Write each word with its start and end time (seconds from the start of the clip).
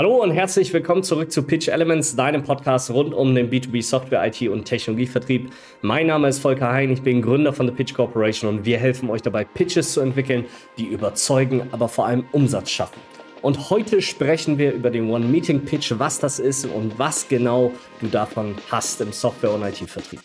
Hallo 0.00 0.22
und 0.22 0.30
herzlich 0.30 0.72
willkommen 0.72 1.02
zurück 1.02 1.30
zu 1.30 1.42
Pitch 1.42 1.68
Elements, 1.68 2.16
deinem 2.16 2.42
Podcast 2.42 2.90
rund 2.90 3.12
um 3.12 3.34
den 3.34 3.50
B2B 3.50 3.82
Software, 3.82 4.26
IT 4.26 4.40
und 4.48 4.64
Technologievertrieb. 4.64 5.50
Mein 5.82 6.06
Name 6.06 6.26
ist 6.26 6.38
Volker 6.38 6.72
Hein, 6.72 6.88
ich 6.88 7.02
bin 7.02 7.20
Gründer 7.20 7.52
von 7.52 7.66
The 7.66 7.74
Pitch 7.74 7.92
Corporation 7.92 8.48
und 8.48 8.64
wir 8.64 8.78
helfen 8.78 9.10
euch 9.10 9.20
dabei, 9.20 9.44
Pitches 9.44 9.92
zu 9.92 10.00
entwickeln, 10.00 10.46
die 10.78 10.86
überzeugen, 10.86 11.68
aber 11.72 11.86
vor 11.86 12.06
allem 12.06 12.24
Umsatz 12.32 12.70
schaffen. 12.70 12.98
Und 13.42 13.68
heute 13.68 14.00
sprechen 14.00 14.56
wir 14.56 14.72
über 14.72 14.88
den 14.88 15.10
One-Meeting-Pitch, 15.10 15.92
was 15.98 16.18
das 16.18 16.38
ist 16.38 16.64
und 16.64 16.98
was 16.98 17.28
genau 17.28 17.70
du 18.00 18.06
davon 18.06 18.54
hast 18.70 19.02
im 19.02 19.12
Software- 19.12 19.52
und 19.52 19.62
IT-Vertrieb. 19.62 20.20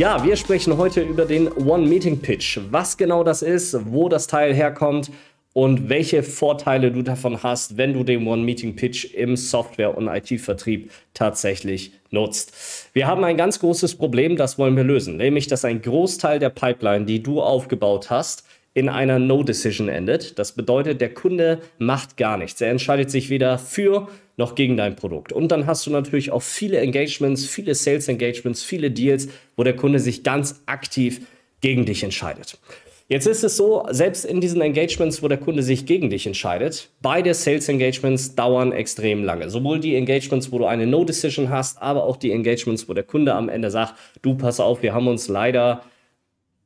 Ja, 0.00 0.24
wir 0.24 0.34
sprechen 0.36 0.78
heute 0.78 1.02
über 1.02 1.26
den 1.26 1.52
One-Meeting-Pitch. 1.52 2.60
Was 2.70 2.96
genau 2.96 3.22
das 3.22 3.42
ist, 3.42 3.76
wo 3.92 4.08
das 4.08 4.26
Teil 4.26 4.54
herkommt 4.54 5.10
und 5.52 5.90
welche 5.90 6.22
Vorteile 6.22 6.90
du 6.90 7.02
davon 7.02 7.42
hast, 7.42 7.76
wenn 7.76 7.92
du 7.92 8.02
den 8.02 8.26
One-Meeting-Pitch 8.26 9.12
im 9.12 9.36
Software- 9.36 9.94
und 9.94 10.08
IT-Vertrieb 10.08 10.90
tatsächlich 11.12 11.92
nutzt. 12.08 12.88
Wir 12.94 13.06
haben 13.06 13.24
ein 13.24 13.36
ganz 13.36 13.60
großes 13.60 13.96
Problem, 13.96 14.36
das 14.36 14.56
wollen 14.56 14.74
wir 14.74 14.84
lösen, 14.84 15.18
nämlich 15.18 15.48
dass 15.48 15.66
ein 15.66 15.82
Großteil 15.82 16.38
der 16.38 16.48
Pipeline, 16.48 17.04
die 17.04 17.22
du 17.22 17.42
aufgebaut 17.42 18.08
hast, 18.08 18.46
in 18.74 18.88
einer 18.88 19.18
No-Decision 19.18 19.88
endet. 19.88 20.38
Das 20.38 20.52
bedeutet, 20.52 21.00
der 21.00 21.12
Kunde 21.12 21.60
macht 21.78 22.16
gar 22.16 22.36
nichts. 22.36 22.60
Er 22.60 22.70
entscheidet 22.70 23.10
sich 23.10 23.30
weder 23.30 23.58
für 23.58 24.08
noch 24.36 24.54
gegen 24.54 24.76
dein 24.76 24.96
Produkt. 24.96 25.32
Und 25.32 25.48
dann 25.52 25.66
hast 25.66 25.86
du 25.86 25.90
natürlich 25.90 26.30
auch 26.30 26.42
viele 26.42 26.78
Engagements, 26.78 27.46
viele 27.46 27.74
Sales 27.74 28.08
Engagements, 28.08 28.62
viele 28.62 28.90
Deals, 28.90 29.28
wo 29.56 29.64
der 29.64 29.76
Kunde 29.76 29.98
sich 29.98 30.22
ganz 30.22 30.62
aktiv 30.66 31.26
gegen 31.60 31.84
dich 31.84 32.02
entscheidet. 32.02 32.58
Jetzt 33.08 33.26
ist 33.26 33.42
es 33.42 33.56
so, 33.56 33.84
selbst 33.90 34.24
in 34.24 34.40
diesen 34.40 34.60
Engagements, 34.60 35.20
wo 35.20 35.26
der 35.26 35.36
Kunde 35.36 35.64
sich 35.64 35.84
gegen 35.84 36.10
dich 36.10 36.28
entscheidet, 36.28 36.90
beide 37.02 37.34
Sales 37.34 37.68
Engagements 37.68 38.36
dauern 38.36 38.70
extrem 38.70 39.24
lange. 39.24 39.50
Sowohl 39.50 39.80
die 39.80 39.96
Engagements, 39.96 40.52
wo 40.52 40.58
du 40.58 40.66
eine 40.66 40.86
No-Decision 40.86 41.50
hast, 41.50 41.82
aber 41.82 42.04
auch 42.04 42.16
die 42.16 42.30
Engagements, 42.30 42.88
wo 42.88 42.94
der 42.94 43.02
Kunde 43.02 43.34
am 43.34 43.48
Ende 43.48 43.72
sagt, 43.72 43.94
du 44.22 44.36
pass 44.36 44.60
auf, 44.60 44.84
wir 44.84 44.94
haben 44.94 45.08
uns 45.08 45.26
leider 45.26 45.82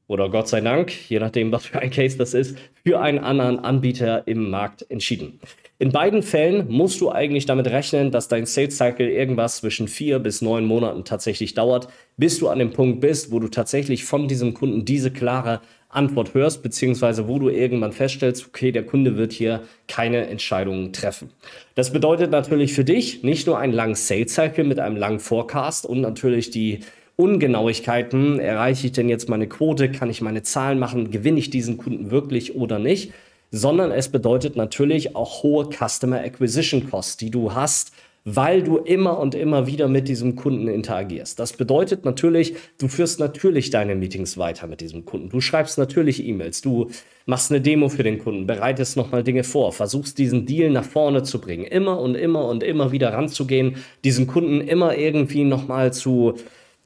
oder 0.07 0.29
Gott 0.29 0.49
sei 0.49 0.61
Dank, 0.61 0.93
je 1.09 1.19
nachdem, 1.19 1.51
was 1.53 1.67
für 1.67 1.79
ein 1.79 1.91
Case 1.91 2.19
das 2.19 2.35
ist, 2.35 2.59
für 2.85 3.01
einen 3.01 3.19
anderen 3.19 3.59
Anbieter 3.59 4.27
im 4.27 4.51
Markt 4.51 4.85
entschieden. 4.91 5.41
In 5.79 5.91
beiden 5.91 6.23
Fällen 6.23 6.71
musst 6.71 7.01
du 7.01 7.11
eigentlich 7.11 7.47
damit 7.47 7.67
rechnen, 7.67 8.13
dass 8.13 8.29
dein 8.29 8.47
Sales 8.47 8.77
Cycle 8.77 9.09
irgendwas 9.09 9.57
zwischen 9.57 9.89
vier 9.89 10.21
bis 10.21 10.41
neun 10.41 10.67
Monaten 10.67 11.05
tatsächlich 11.05 11.55
dauert, 11.55 11.89
bis 12.17 12.39
du 12.39 12.49
an 12.49 12.61
dem 12.61 12.73
Punkt 12.73 13.01
bist, 13.01 13.33
wo 13.33 13.41
du 13.41 13.49
tatsächlich 13.49 14.05
von 14.05 14.29
diesem 14.29 14.55
Kunden 14.55 14.85
diese 14.85 15.11
klare 15.11 15.61
Antwort 15.89 16.35
hörst, 16.35 16.63
beziehungsweise 16.63 17.29
wo 17.29 17.39
du 17.39 17.49
irgendwann 17.49 17.93
feststellst, 17.93 18.47
okay, 18.47 18.73
der 18.73 18.85
Kunde 18.87 19.17
wird 19.17 19.33
hier 19.33 19.63
keine 19.89 20.27
Entscheidungen 20.27 20.93
treffen. 20.93 21.31
Das 21.75 21.93
bedeutet 21.93 22.31
natürlich 22.31 22.73
für 22.73 22.85
dich 22.85 23.23
nicht 23.23 23.47
nur 23.47 23.59
einen 23.59 23.73
langen 23.73 23.95
Sales 23.95 24.35
Cycle 24.35 24.65
mit 24.65 24.79
einem 24.79 24.97
langen 24.97 25.21
Forecast 25.21 25.87
und 25.87 26.01
natürlich 26.01 26.51
die 26.51 26.81
Ungenauigkeiten. 27.17 28.39
Erreiche 28.39 28.87
ich 28.87 28.93
denn 28.93 29.09
jetzt 29.09 29.29
meine 29.29 29.47
Quote? 29.47 29.91
Kann 29.91 30.11
ich 30.11 30.21
meine 30.21 30.43
Zahlen 30.43 30.79
machen? 30.79 31.11
Gewinne 31.11 31.39
ich 31.39 31.51
diesen 31.51 31.79
Kunden 31.79 32.11
wirklich 32.11 32.57
oder 32.57 32.79
nicht? 32.79 33.13
Sondern 33.51 33.91
es 33.91 34.09
bedeutet 34.09 34.57
natürlich 34.57 35.15
auch 35.15 35.43
hohe 35.43 35.69
Customer 35.71 36.21
Acquisition 36.21 36.91
Costs, 36.91 37.17
die 37.17 37.31
du 37.31 37.55
hast, 37.55 37.93
weil 38.25 38.63
du 38.63 38.79
immer 38.79 39.19
und 39.19 39.35
immer 39.35 39.67
wieder 39.67 39.87
mit 39.87 40.09
diesem 40.09 40.35
Kunden 40.35 40.67
interagierst. 40.67 41.39
Das 41.39 41.53
bedeutet 41.53 42.07
natürlich, 42.07 42.55
du 42.79 42.89
führst 42.89 43.21
natürlich 43.21 43.69
deine 43.69 43.95
Meetings 43.95 44.39
weiter 44.39 44.67
mit 44.67 44.81
diesem 44.81 45.05
Kunden. 45.05 45.29
Du 45.29 45.41
schreibst 45.41 45.77
natürlich 45.77 46.25
E-Mails, 46.27 46.63
du 46.63 46.91
machst 47.27 47.51
eine 47.51 47.61
Demo 47.61 47.91
für 47.91 48.03
den 48.03 48.19
Kunden, 48.19 48.47
bereitest 48.47 48.97
nochmal 48.97 49.23
Dinge 49.25 49.45
vor, 49.45 49.73
versuchst 49.73 50.17
diesen 50.17 50.47
Deal 50.47 50.71
nach 50.71 50.85
vorne 50.85 51.23
zu 51.23 51.39
bringen, 51.39 51.65
immer 51.65 52.01
und 52.01 52.15
immer 52.15 52.49
und 52.49 52.63
immer 52.63 52.93
wieder 52.93 53.13
ranzugehen, 53.13 53.77
diesen 54.05 54.27
Kunden 54.27 54.63
immer 54.63 54.97
irgendwie 54.97 55.45
nochmal 55.45 55.93
zu 55.93 56.35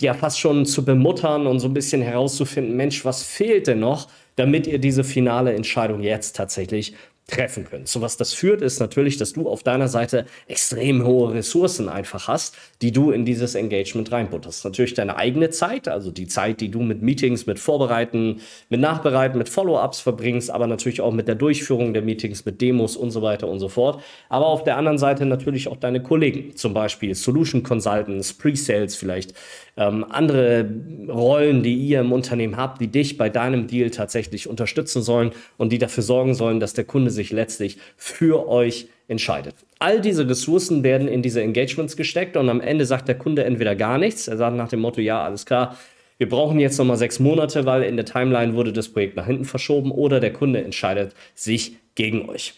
ja 0.00 0.14
fast 0.14 0.38
schon 0.38 0.64
zu 0.64 0.84
bemuttern 0.84 1.46
und 1.46 1.60
so 1.60 1.68
ein 1.68 1.74
bisschen 1.74 2.02
herauszufinden, 2.02 2.76
Mensch, 2.76 3.04
was 3.04 3.22
fehlt 3.22 3.66
denn 3.66 3.80
noch, 3.80 4.08
damit 4.36 4.66
ihr 4.66 4.78
diese 4.78 5.02
finale 5.02 5.52
Entscheidung 5.54 6.02
jetzt 6.02 6.36
tatsächlich 6.36 6.94
treffen 7.28 7.64
können. 7.64 7.84
So 7.86 8.00
was 8.00 8.16
das 8.16 8.32
führt, 8.32 8.62
ist 8.62 8.80
natürlich, 8.80 9.18
dass 9.18 9.34
du 9.34 9.48
auf 9.48 9.62
deiner 9.62 9.86
Seite 9.86 10.24
extrem 10.46 11.04
hohe 11.04 11.34
Ressourcen 11.34 11.88
einfach 11.88 12.26
hast, 12.26 12.56
die 12.80 12.90
du 12.90 13.10
in 13.10 13.26
dieses 13.26 13.54
Engagement 13.54 14.10
reinputterst. 14.10 14.64
Natürlich 14.64 14.94
deine 14.94 15.16
eigene 15.16 15.50
Zeit, 15.50 15.88
also 15.88 16.10
die 16.10 16.26
Zeit, 16.26 16.62
die 16.62 16.70
du 16.70 16.80
mit 16.80 17.02
Meetings, 17.02 17.46
mit 17.46 17.58
Vorbereiten, 17.58 18.40
mit 18.70 18.80
Nachbereiten, 18.80 19.36
mit 19.36 19.50
Follow-ups 19.50 20.00
verbringst, 20.00 20.50
aber 20.50 20.66
natürlich 20.66 21.02
auch 21.02 21.12
mit 21.12 21.28
der 21.28 21.34
Durchführung 21.34 21.92
der 21.92 22.02
Meetings, 22.02 22.46
mit 22.46 22.62
Demos 22.62 22.96
und 22.96 23.10
so 23.10 23.20
weiter 23.20 23.46
und 23.46 23.60
so 23.60 23.68
fort. 23.68 24.02
Aber 24.30 24.46
auf 24.46 24.64
der 24.64 24.78
anderen 24.78 24.96
Seite 24.96 25.26
natürlich 25.26 25.68
auch 25.68 25.76
deine 25.76 26.02
Kollegen, 26.02 26.56
zum 26.56 26.72
Beispiel 26.72 27.14
Solution 27.14 27.62
Consultants, 27.62 28.32
Pre-Sales 28.32 28.96
vielleicht, 28.96 29.34
ähm, 29.76 30.04
andere 30.08 30.68
Rollen, 31.08 31.62
die 31.62 31.74
ihr 31.74 32.00
im 32.00 32.12
Unternehmen 32.12 32.56
habt, 32.56 32.80
die 32.80 32.88
dich 32.88 33.18
bei 33.18 33.28
deinem 33.28 33.66
Deal 33.66 33.90
tatsächlich 33.90 34.48
unterstützen 34.48 35.02
sollen 35.02 35.32
und 35.58 35.72
die 35.72 35.78
dafür 35.78 36.02
sorgen 36.02 36.34
sollen, 36.34 36.58
dass 36.58 36.72
der 36.72 36.84
Kunde 36.84 37.10
sich 37.18 37.30
letztlich 37.30 37.76
für 37.96 38.48
euch 38.48 38.88
entscheidet. 39.08 39.54
All 39.78 40.00
diese 40.00 40.28
Ressourcen 40.28 40.82
werden 40.82 41.08
in 41.08 41.22
diese 41.22 41.42
Engagements 41.42 41.96
gesteckt 41.96 42.36
und 42.36 42.48
am 42.48 42.60
Ende 42.60 42.86
sagt 42.86 43.08
der 43.08 43.18
Kunde 43.18 43.44
entweder 43.44 43.76
gar 43.76 43.98
nichts, 43.98 44.28
er 44.28 44.36
sagt 44.36 44.56
nach 44.56 44.68
dem 44.68 44.80
Motto, 44.80 45.00
ja, 45.00 45.22
alles 45.22 45.46
klar, 45.46 45.76
wir 46.18 46.28
brauchen 46.28 46.58
jetzt 46.58 46.78
nochmal 46.78 46.96
sechs 46.96 47.20
Monate, 47.20 47.64
weil 47.64 47.82
in 47.84 47.96
der 47.96 48.04
Timeline 48.04 48.54
wurde 48.54 48.72
das 48.72 48.88
Projekt 48.88 49.16
nach 49.16 49.26
hinten 49.26 49.44
verschoben 49.44 49.92
oder 49.92 50.18
der 50.18 50.32
Kunde 50.32 50.62
entscheidet 50.62 51.14
sich 51.34 51.76
gegen 51.94 52.28
euch. 52.28 52.54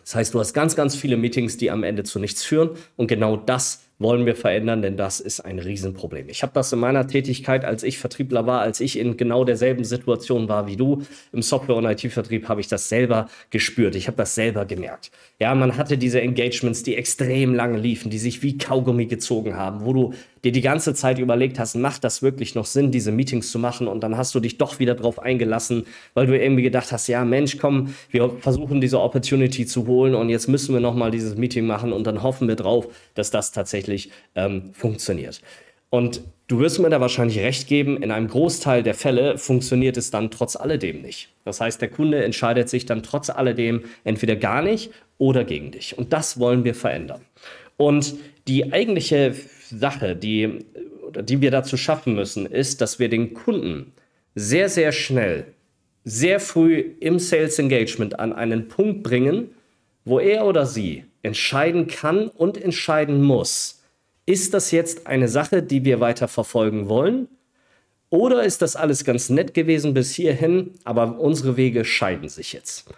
Das 0.00 0.14
heißt, 0.14 0.34
du 0.34 0.38
hast 0.38 0.54
ganz, 0.54 0.76
ganz 0.76 0.94
viele 0.94 1.16
Meetings, 1.16 1.56
die 1.56 1.70
am 1.70 1.82
Ende 1.82 2.04
zu 2.04 2.20
nichts 2.20 2.44
führen 2.44 2.70
und 2.96 3.08
genau 3.08 3.36
das 3.36 3.85
wollen 3.98 4.26
wir 4.26 4.36
verändern, 4.36 4.82
denn 4.82 4.96
das 4.96 5.20
ist 5.20 5.40
ein 5.40 5.58
Riesenproblem. 5.58 6.28
Ich 6.28 6.42
habe 6.42 6.52
das 6.54 6.72
in 6.72 6.78
meiner 6.78 7.06
Tätigkeit, 7.06 7.64
als 7.64 7.82
ich 7.82 7.98
Vertriebler 7.98 8.46
war, 8.46 8.60
als 8.60 8.80
ich 8.80 8.98
in 8.98 9.16
genau 9.16 9.44
derselben 9.44 9.84
Situation 9.84 10.48
war 10.48 10.66
wie 10.66 10.76
du 10.76 11.02
im 11.32 11.42
Software- 11.42 11.76
und 11.76 11.86
IT-Vertrieb, 11.86 12.48
habe 12.48 12.60
ich 12.60 12.68
das 12.68 12.88
selber 12.88 13.28
gespürt. 13.50 13.96
Ich 13.96 14.06
habe 14.06 14.16
das 14.16 14.34
selber 14.34 14.66
gemerkt. 14.66 15.10
Ja, 15.38 15.54
man 15.54 15.76
hatte 15.76 15.96
diese 15.96 16.20
Engagements, 16.20 16.82
die 16.82 16.96
extrem 16.96 17.54
lange 17.54 17.78
liefen, 17.78 18.10
die 18.10 18.18
sich 18.18 18.42
wie 18.42 18.58
Kaugummi 18.58 19.06
gezogen 19.06 19.56
haben, 19.56 19.84
wo 19.84 19.92
du 19.92 20.14
dir 20.46 20.52
die 20.52 20.60
ganze 20.60 20.94
Zeit 20.94 21.18
überlegt 21.18 21.58
hast, 21.58 21.74
macht 21.74 22.04
das 22.04 22.22
wirklich 22.22 22.54
noch 22.54 22.66
Sinn, 22.66 22.92
diese 22.92 23.10
Meetings 23.10 23.50
zu 23.50 23.58
machen? 23.58 23.88
Und 23.88 24.02
dann 24.02 24.16
hast 24.16 24.32
du 24.32 24.38
dich 24.38 24.58
doch 24.58 24.78
wieder 24.78 24.94
drauf 24.94 25.18
eingelassen, 25.18 25.86
weil 26.14 26.26
du 26.26 26.38
irgendwie 26.38 26.62
gedacht 26.62 26.92
hast, 26.92 27.08
ja 27.08 27.24
Mensch, 27.24 27.58
komm, 27.58 27.94
wir 28.10 28.30
versuchen 28.40 28.80
diese 28.80 29.00
Opportunity 29.00 29.66
zu 29.66 29.88
holen 29.88 30.14
und 30.14 30.28
jetzt 30.28 30.46
müssen 30.46 30.72
wir 30.72 30.80
nochmal 30.80 31.10
dieses 31.10 31.36
Meeting 31.36 31.66
machen 31.66 31.92
und 31.92 32.06
dann 32.06 32.22
hoffen 32.22 32.46
wir 32.46 32.54
drauf, 32.54 32.86
dass 33.14 33.32
das 33.32 33.50
tatsächlich 33.50 34.10
ähm, 34.36 34.70
funktioniert. 34.72 35.40
Und 35.90 36.20
du 36.46 36.60
wirst 36.60 36.78
mir 36.78 36.90
da 36.90 37.00
wahrscheinlich 37.00 37.40
recht 37.40 37.66
geben, 37.66 38.00
in 38.00 38.12
einem 38.12 38.28
Großteil 38.28 38.84
der 38.84 38.94
Fälle 38.94 39.38
funktioniert 39.38 39.96
es 39.96 40.12
dann 40.12 40.30
trotz 40.30 40.54
alledem 40.54 41.02
nicht. 41.02 41.30
Das 41.44 41.60
heißt, 41.60 41.80
der 41.80 41.88
Kunde 41.88 42.24
entscheidet 42.24 42.68
sich 42.68 42.86
dann 42.86 43.02
trotz 43.02 43.30
alledem 43.30 43.82
entweder 44.04 44.36
gar 44.36 44.62
nicht 44.62 44.90
oder 45.18 45.42
gegen 45.42 45.72
dich. 45.72 45.98
Und 45.98 46.12
das 46.12 46.38
wollen 46.38 46.62
wir 46.62 46.74
verändern. 46.74 47.22
Und 47.76 48.14
die 48.46 48.72
eigentliche 48.72 49.34
Sache, 49.70 50.16
die, 50.16 50.64
die 51.22 51.40
wir 51.40 51.50
dazu 51.50 51.76
schaffen 51.76 52.14
müssen, 52.14 52.46
ist, 52.46 52.80
dass 52.80 52.98
wir 52.98 53.08
den 53.08 53.34
Kunden 53.34 53.92
sehr, 54.34 54.68
sehr 54.68 54.92
schnell, 54.92 55.46
sehr 56.04 56.40
früh 56.40 56.94
im 57.00 57.18
Sales 57.18 57.58
Engagement 57.58 58.18
an 58.18 58.32
einen 58.32 58.68
Punkt 58.68 59.02
bringen, 59.02 59.50
wo 60.04 60.20
er 60.20 60.46
oder 60.46 60.66
sie 60.66 61.04
entscheiden 61.22 61.88
kann 61.88 62.28
und 62.28 62.56
entscheiden 62.62 63.22
muss, 63.22 63.82
ist 64.26 64.54
das 64.54 64.70
jetzt 64.70 65.06
eine 65.06 65.28
Sache, 65.28 65.62
die 65.62 65.84
wir 65.84 66.00
weiter 66.00 66.28
verfolgen 66.28 66.88
wollen? 66.88 67.28
Oder 68.10 68.44
ist 68.44 68.62
das 68.62 68.76
alles 68.76 69.04
ganz 69.04 69.30
nett 69.30 69.54
gewesen 69.54 69.94
bis 69.94 70.12
hierhin, 70.14 70.74
aber 70.84 71.18
unsere 71.18 71.56
Wege 71.56 71.84
scheiden 71.84 72.28
sich 72.28 72.52
jetzt? 72.52 72.88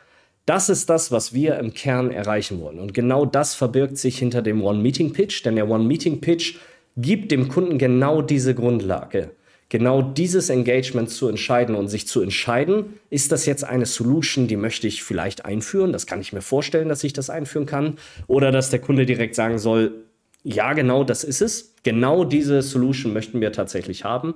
Das 0.48 0.70
ist 0.70 0.88
das, 0.88 1.12
was 1.12 1.34
wir 1.34 1.58
im 1.58 1.74
Kern 1.74 2.10
erreichen 2.10 2.62
wollen. 2.62 2.78
Und 2.78 2.94
genau 2.94 3.26
das 3.26 3.54
verbirgt 3.54 3.98
sich 3.98 4.18
hinter 4.18 4.40
dem 4.40 4.64
One-Meeting-Pitch, 4.64 5.44
denn 5.44 5.56
der 5.56 5.68
One-Meeting-Pitch 5.68 6.56
gibt 6.96 7.30
dem 7.32 7.48
Kunden 7.48 7.76
genau 7.76 8.22
diese 8.22 8.54
Grundlage, 8.54 9.32
genau 9.68 10.00
dieses 10.00 10.48
Engagement 10.48 11.10
zu 11.10 11.28
entscheiden 11.28 11.74
und 11.74 11.88
sich 11.88 12.08
zu 12.08 12.22
entscheiden, 12.22 12.94
ist 13.10 13.30
das 13.30 13.44
jetzt 13.44 13.62
eine 13.62 13.84
Solution, 13.84 14.48
die 14.48 14.56
möchte 14.56 14.86
ich 14.86 15.02
vielleicht 15.02 15.44
einführen, 15.44 15.92
das 15.92 16.06
kann 16.06 16.22
ich 16.22 16.32
mir 16.32 16.40
vorstellen, 16.40 16.88
dass 16.88 17.04
ich 17.04 17.12
das 17.12 17.28
einführen 17.28 17.66
kann, 17.66 17.98
oder 18.26 18.50
dass 18.50 18.70
der 18.70 18.80
Kunde 18.80 19.04
direkt 19.04 19.34
sagen 19.34 19.58
soll, 19.58 19.96
ja, 20.44 20.72
genau 20.72 21.04
das 21.04 21.24
ist 21.24 21.42
es, 21.42 21.74
genau 21.82 22.24
diese 22.24 22.62
Solution 22.62 23.12
möchten 23.12 23.42
wir 23.42 23.52
tatsächlich 23.52 24.04
haben. 24.04 24.32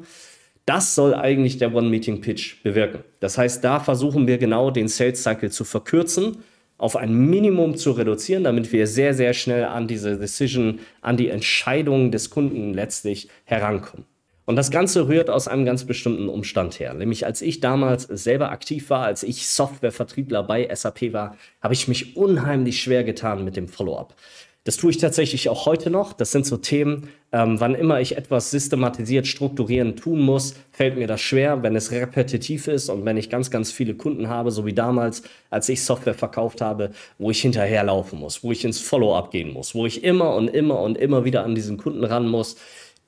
Das 0.66 0.94
soll 0.94 1.14
eigentlich 1.14 1.58
der 1.58 1.74
One-Meeting-Pitch 1.74 2.62
bewirken. 2.62 3.00
Das 3.20 3.36
heißt, 3.36 3.64
da 3.64 3.80
versuchen 3.80 4.26
wir 4.26 4.38
genau 4.38 4.70
den 4.70 4.88
Sales-Cycle 4.88 5.50
zu 5.50 5.64
verkürzen, 5.64 6.38
auf 6.78 6.96
ein 6.96 7.14
Minimum 7.14 7.76
zu 7.76 7.92
reduzieren, 7.92 8.44
damit 8.44 8.72
wir 8.72 8.86
sehr, 8.86 9.14
sehr 9.14 9.34
schnell 9.34 9.64
an 9.64 9.86
diese 9.86 10.18
Decision, 10.18 10.80
an 11.00 11.16
die 11.16 11.28
Entscheidung 11.28 12.10
des 12.10 12.30
Kunden 12.30 12.74
letztlich 12.74 13.28
herankommen. 13.44 14.04
Und 14.44 14.56
das 14.56 14.72
Ganze 14.72 15.06
rührt 15.06 15.30
aus 15.30 15.46
einem 15.46 15.64
ganz 15.64 15.84
bestimmten 15.84 16.28
Umstand 16.28 16.80
her. 16.80 16.94
Nämlich 16.94 17.24
als 17.24 17.42
ich 17.42 17.60
damals 17.60 18.04
selber 18.04 18.50
aktiv 18.50 18.90
war, 18.90 19.04
als 19.04 19.22
ich 19.22 19.48
Softwarevertriebler 19.48 20.42
bei 20.42 20.68
SAP 20.74 21.12
war, 21.12 21.36
habe 21.60 21.74
ich 21.74 21.86
mich 21.86 22.16
unheimlich 22.16 22.82
schwer 22.82 23.04
getan 23.04 23.44
mit 23.44 23.56
dem 23.56 23.68
Follow-up. 23.68 24.16
Das 24.64 24.76
tue 24.76 24.92
ich 24.92 24.98
tatsächlich 24.98 25.48
auch 25.48 25.66
heute 25.66 25.90
noch. 25.90 26.12
Das 26.12 26.30
sind 26.30 26.46
so 26.46 26.56
Themen, 26.56 27.08
ähm, 27.32 27.58
wann 27.58 27.74
immer 27.74 28.00
ich 28.00 28.16
etwas 28.16 28.52
systematisiert, 28.52 29.26
strukturieren 29.26 29.96
tun 29.96 30.20
muss, 30.20 30.54
fällt 30.70 30.96
mir 30.96 31.08
das 31.08 31.20
schwer, 31.20 31.64
wenn 31.64 31.74
es 31.74 31.90
repetitiv 31.90 32.68
ist 32.68 32.88
und 32.88 33.04
wenn 33.04 33.16
ich 33.16 33.28
ganz, 33.28 33.50
ganz 33.50 33.72
viele 33.72 33.94
Kunden 33.94 34.28
habe, 34.28 34.52
so 34.52 34.64
wie 34.64 34.72
damals, 34.72 35.24
als 35.50 35.68
ich 35.68 35.82
Software 35.82 36.14
verkauft 36.14 36.60
habe, 36.60 36.92
wo 37.18 37.32
ich 37.32 37.42
hinterherlaufen 37.42 38.20
muss, 38.20 38.44
wo 38.44 38.52
ich 38.52 38.64
ins 38.64 38.78
Follow-up 38.78 39.32
gehen 39.32 39.52
muss, 39.52 39.74
wo 39.74 39.84
ich 39.84 40.04
immer 40.04 40.36
und 40.36 40.46
immer 40.46 40.80
und 40.80 40.96
immer 40.96 41.24
wieder 41.24 41.42
an 41.42 41.56
diesen 41.56 41.76
Kunden 41.76 42.04
ran 42.04 42.28
muss 42.28 42.56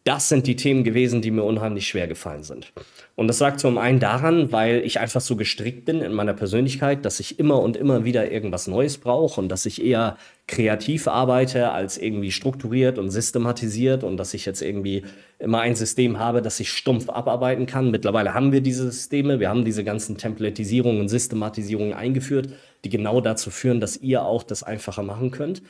das 0.05 0.29
sind 0.29 0.47
die 0.47 0.55
Themen 0.57 0.85
gewesen, 0.85 1.23
die 1.23 1.31
mir 1.31 1.45
unheimlich 1.45 1.89
schwer 1.89 2.07
gefallen 2.07 2.43
sind. 2.43 2.73
Und 3.17 3.27
das 3.27 3.41
lag 3.41 3.57
zum 3.57 3.79
einen 3.79 4.01
daran, 4.01 4.53
weil 4.53 4.83
ich 4.85 5.01
einfach 5.01 5.23
so 5.23 5.35
gestrickt 5.35 5.87
bin 5.87 6.03
in 6.03 6.13
meiner 6.13 6.35
Persönlichkeit, 6.35 7.07
dass 7.07 7.21
ich 7.21 7.39
immer 7.39 7.61
und 7.61 7.75
immer 7.75 8.05
wieder 8.05 8.31
irgendwas 8.31 8.67
Neues 8.67 8.99
brauche 8.99 9.41
und 9.41 9.49
dass 9.49 9.65
ich 9.65 9.83
eher 9.83 10.19
kreativ 10.47 11.09
arbeite 11.09 11.71
als 11.71 11.97
irgendwie 11.97 12.33
strukturiert 12.33 12.99
und 12.99 13.11
systematisiert 13.11 14.05
und 14.05 14.19
dass 14.19 14.35
ich 14.35 14.45
jetzt 14.45 14.61
irgendwie 14.61 15.05
immer 15.39 15.61
ein 15.61 15.75
System 15.75 16.19
habe, 16.19 16.43
das 16.43 16.61
ich 16.61 16.71
stumpf 16.71 17.09
abarbeiten 17.09 17.65
kann. 17.65 17.91
Mittlerweile 17.91 18.35
haben 18.35 18.53
wir 18.53 18.61
diese 18.61 18.91
Systeme, 18.91 19.41
wir 19.41 19.49
haben 19.49 19.65
diese 19.65 19.85
ganzen 19.85 20.19
Templatisierungen 20.19 21.01
und 21.01 21.09
Systematisierungen 21.09 21.95
eingeführt, 21.95 22.51
die 22.85 22.91
genau 22.91 23.23
dazu 23.23 23.49
führen, 23.51 23.81
dass 23.81 23.97
ihr 23.97 24.23
auch 24.23 24.43
das 24.43 24.65
einfacher 24.65 25.03
machen 25.03 25.31
könnt. 25.31 25.63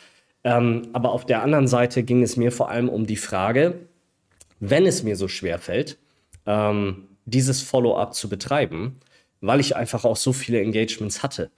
Ähm, 0.42 0.88
aber 0.92 1.12
auf 1.12 1.24
der 1.24 1.42
anderen 1.42 1.68
Seite 1.68 2.02
ging 2.02 2.24
es 2.24 2.36
mir 2.36 2.50
vor 2.50 2.68
allem 2.68 2.88
um 2.88 3.06
die 3.06 3.16
Frage, 3.16 3.74
wenn 4.60 4.86
es 4.86 5.02
mir 5.02 5.16
so 5.16 5.28
schwer 5.28 5.58
fällt, 5.58 5.98
ähm, 6.46 7.08
dieses 7.24 7.62
Follow-up 7.62 8.14
zu 8.14 8.28
betreiben, 8.28 9.00
weil 9.40 9.60
ich 9.60 9.76
einfach 9.76 10.04
auch 10.04 10.16
so 10.16 10.32
viele 10.32 10.60
Engagements 10.60 11.22
hatte. 11.22 11.50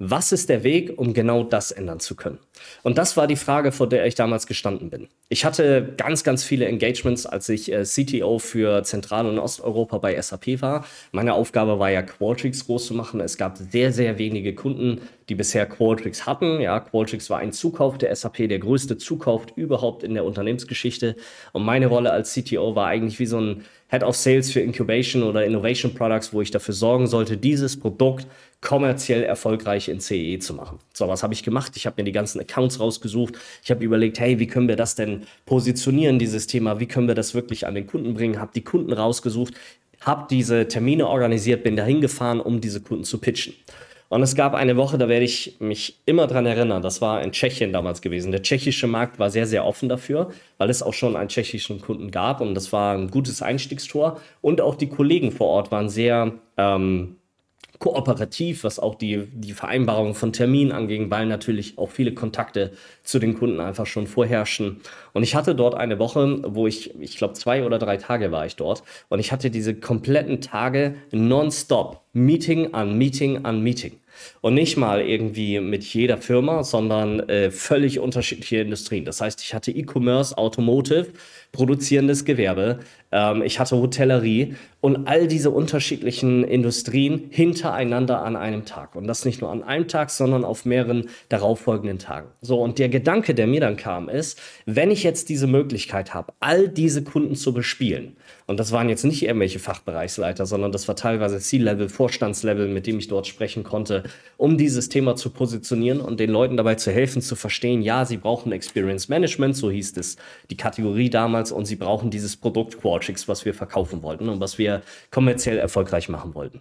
Was 0.00 0.30
ist 0.30 0.48
der 0.48 0.62
Weg, 0.62 0.96
um 0.96 1.12
genau 1.12 1.42
das 1.42 1.72
ändern 1.72 1.98
zu 1.98 2.14
können? 2.14 2.38
Und 2.84 2.98
das 2.98 3.16
war 3.16 3.26
die 3.26 3.34
Frage, 3.34 3.72
vor 3.72 3.88
der 3.88 4.06
ich 4.06 4.14
damals 4.14 4.46
gestanden 4.46 4.90
bin. 4.90 5.08
Ich 5.28 5.44
hatte 5.44 5.92
ganz, 5.96 6.22
ganz 6.22 6.44
viele 6.44 6.66
Engagements, 6.66 7.26
als 7.26 7.48
ich 7.48 7.72
äh, 7.72 7.82
CTO 7.82 8.38
für 8.38 8.84
Zentral- 8.84 9.26
und 9.26 9.40
Osteuropa 9.40 9.98
bei 9.98 10.20
SAP 10.20 10.62
war. 10.62 10.86
Meine 11.10 11.34
Aufgabe 11.34 11.80
war 11.80 11.90
ja, 11.90 12.02
Qualtrics 12.02 12.66
groß 12.66 12.86
zu 12.86 12.94
machen. 12.94 13.18
Es 13.18 13.38
gab 13.38 13.58
sehr, 13.58 13.92
sehr 13.92 14.18
wenige 14.18 14.54
Kunden, 14.54 15.00
die 15.28 15.34
bisher 15.34 15.66
Qualtrics 15.66 16.26
hatten. 16.26 16.60
Ja, 16.60 16.80
Qualtrics 16.80 17.28
war 17.28 17.38
ein 17.38 17.52
Zukauf 17.52 17.98
der 17.98 18.14
SAP, 18.14 18.48
der 18.48 18.58
größte 18.58 18.96
Zukauf 18.96 19.46
überhaupt 19.56 20.02
in 20.02 20.14
der 20.14 20.24
Unternehmensgeschichte. 20.24 21.16
Und 21.52 21.64
meine 21.64 21.86
Rolle 21.86 22.10
als 22.10 22.32
CTO 22.32 22.74
war 22.74 22.86
eigentlich 22.86 23.18
wie 23.18 23.26
so 23.26 23.38
ein 23.38 23.64
Head 23.90 24.02
of 24.02 24.16
Sales 24.16 24.50
für 24.50 24.60
Incubation 24.60 25.22
oder 25.22 25.44
Innovation 25.44 25.94
Products, 25.94 26.32
wo 26.32 26.40
ich 26.40 26.50
dafür 26.50 26.74
sorgen 26.74 27.06
sollte, 27.06 27.36
dieses 27.36 27.78
Produkt 27.78 28.26
kommerziell 28.60 29.22
erfolgreich 29.22 29.88
in 29.88 30.00
CE 30.00 30.38
zu 30.40 30.54
machen. 30.54 30.78
So, 30.92 31.08
was 31.08 31.22
habe 31.22 31.32
ich 31.32 31.42
gemacht? 31.42 31.72
Ich 31.76 31.86
habe 31.86 31.94
mir 31.98 32.04
die 32.04 32.12
ganzen 32.12 32.40
Accounts 32.40 32.80
rausgesucht. 32.80 33.38
Ich 33.62 33.70
habe 33.70 33.84
überlegt, 33.84 34.18
hey, 34.18 34.38
wie 34.38 34.46
können 34.46 34.68
wir 34.68 34.76
das 34.76 34.94
denn 34.94 35.22
positionieren, 35.46 36.18
dieses 36.18 36.46
Thema? 36.46 36.80
Wie 36.80 36.86
können 36.86 37.08
wir 37.08 37.14
das 37.14 37.34
wirklich 37.34 37.66
an 37.66 37.74
den 37.74 37.86
Kunden 37.86 38.14
bringen? 38.14 38.40
Habe 38.40 38.50
die 38.54 38.64
Kunden 38.64 38.92
rausgesucht, 38.92 39.54
habe 40.00 40.26
diese 40.28 40.68
Termine 40.68 41.06
organisiert, 41.06 41.62
bin 41.62 41.76
dahin 41.76 42.00
gefahren, 42.00 42.40
um 42.40 42.60
diese 42.60 42.80
Kunden 42.80 43.04
zu 43.04 43.18
pitchen. 43.18 43.54
Und 44.08 44.22
es 44.22 44.34
gab 44.34 44.54
eine 44.54 44.76
Woche, 44.76 44.96
da 44.96 45.08
werde 45.08 45.26
ich 45.26 45.56
mich 45.60 46.00
immer 46.06 46.26
dran 46.26 46.46
erinnern, 46.46 46.80
das 46.80 47.02
war 47.02 47.22
in 47.22 47.32
Tschechien 47.32 47.72
damals 47.72 48.00
gewesen. 48.00 48.32
Der 48.32 48.42
tschechische 48.42 48.86
Markt 48.86 49.18
war 49.18 49.30
sehr, 49.30 49.46
sehr 49.46 49.66
offen 49.66 49.90
dafür, 49.90 50.30
weil 50.56 50.70
es 50.70 50.82
auch 50.82 50.94
schon 50.94 51.14
einen 51.14 51.28
tschechischen 51.28 51.80
Kunden 51.82 52.10
gab 52.10 52.40
und 52.40 52.54
das 52.54 52.72
war 52.72 52.94
ein 52.96 53.10
gutes 53.10 53.42
Einstiegstor. 53.42 54.18
Und 54.40 54.62
auch 54.62 54.76
die 54.76 54.88
Kollegen 54.88 55.30
vor 55.30 55.48
Ort 55.48 55.70
waren 55.70 55.90
sehr 55.90 56.32
ähm, 56.56 57.17
kooperativ, 57.78 58.64
was 58.64 58.78
auch 58.78 58.96
die, 58.96 59.28
die 59.32 59.52
Vereinbarung 59.52 60.14
von 60.14 60.32
Terminen 60.32 60.72
anging, 60.72 61.10
weil 61.10 61.26
natürlich 61.26 61.78
auch 61.78 61.90
viele 61.90 62.12
Kontakte 62.12 62.72
zu 63.04 63.18
den 63.18 63.38
Kunden 63.38 63.60
einfach 63.60 63.86
schon 63.86 64.06
vorherrschen. 64.06 64.80
Und 65.12 65.22
ich 65.22 65.34
hatte 65.34 65.54
dort 65.54 65.74
eine 65.74 65.98
Woche, 65.98 66.42
wo 66.44 66.66
ich, 66.66 66.98
ich 67.00 67.16
glaube, 67.16 67.34
zwei 67.34 67.64
oder 67.64 67.78
drei 67.78 67.96
Tage 67.96 68.32
war 68.32 68.46
ich 68.46 68.56
dort. 68.56 68.82
Und 69.08 69.20
ich 69.20 69.32
hatte 69.32 69.50
diese 69.50 69.74
kompletten 69.74 70.40
Tage 70.40 70.96
nonstop, 71.12 72.02
Meeting 72.12 72.74
an 72.74 72.98
Meeting 72.98 73.44
an 73.44 73.62
Meeting. 73.62 73.92
Und 74.40 74.54
nicht 74.54 74.76
mal 74.76 75.00
irgendwie 75.00 75.60
mit 75.60 75.84
jeder 75.84 76.18
Firma, 76.18 76.64
sondern 76.64 77.20
äh, 77.28 77.50
völlig 77.50 78.00
unterschiedliche 78.00 78.58
Industrien. 78.58 79.04
Das 79.04 79.20
heißt, 79.20 79.40
ich 79.42 79.54
hatte 79.54 79.70
E-Commerce, 79.70 80.36
Automotive, 80.36 81.08
produzierendes 81.52 82.24
Gewerbe, 82.24 82.80
ähm, 83.12 83.42
ich 83.42 83.58
hatte 83.58 83.76
Hotellerie 83.76 84.54
und 84.80 85.08
all 85.08 85.26
diese 85.26 85.50
unterschiedlichen 85.50 86.44
Industrien 86.44 87.26
hintereinander 87.30 88.22
an 88.22 88.36
einem 88.36 88.64
Tag. 88.64 88.94
Und 88.94 89.06
das 89.06 89.24
nicht 89.24 89.40
nur 89.40 89.50
an 89.50 89.64
einem 89.64 89.88
Tag, 89.88 90.10
sondern 90.10 90.44
auf 90.44 90.64
mehreren 90.64 91.08
darauffolgenden 91.28 91.98
Tagen. 91.98 92.28
So, 92.40 92.60
und 92.62 92.78
der 92.78 92.88
Gedanke, 92.88 93.34
der 93.34 93.48
mir 93.48 93.60
dann 93.60 93.76
kam, 93.76 94.08
ist, 94.08 94.40
wenn 94.66 94.90
ich 94.90 95.02
jetzt 95.02 95.28
diese 95.30 95.48
Möglichkeit 95.48 96.14
habe, 96.14 96.32
all 96.38 96.68
diese 96.68 97.02
Kunden 97.02 97.34
zu 97.34 97.52
bespielen, 97.52 98.16
und 98.46 98.58
das 98.58 98.72
waren 98.72 98.88
jetzt 98.88 99.04
nicht 99.04 99.22
irgendwelche 99.22 99.58
Fachbereichsleiter, 99.58 100.46
sondern 100.46 100.72
das 100.72 100.88
war 100.88 100.96
teilweise 100.96 101.38
C-Level, 101.38 101.88
Vorstandslevel, 101.88 102.68
mit 102.68 102.86
dem 102.86 102.98
ich 102.98 103.08
dort 103.08 103.26
sprechen 103.26 103.62
konnte, 103.62 104.04
um 104.36 104.56
dieses 104.56 104.88
Thema 104.88 105.16
zu 105.16 105.30
positionieren 105.30 106.00
und 106.00 106.20
den 106.20 106.30
Leuten 106.30 106.56
dabei 106.56 106.76
zu 106.76 106.90
helfen, 106.90 107.20
zu 107.20 107.36
verstehen, 107.36 107.82
ja, 107.82 108.04
sie 108.04 108.16
brauchen 108.16 108.52
Experience 108.52 109.08
Management, 109.08 109.56
so 109.56 109.70
hieß 109.70 109.96
es 109.98 110.16
die 110.50 110.56
Kategorie 110.56 111.10
damals, 111.10 111.52
und 111.52 111.66
sie 111.66 111.76
brauchen 111.76 112.10
dieses 112.10 112.36
Produkt 112.36 112.80
Qualtrics, 112.98 113.28
was 113.28 113.44
wir 113.44 113.54
verkaufen 113.54 114.02
wollten 114.02 114.28
und 114.28 114.40
was 114.40 114.58
wir 114.58 114.82
kommerziell 115.10 115.58
erfolgreich 115.58 116.08
machen 116.08 116.34
wollten. 116.34 116.60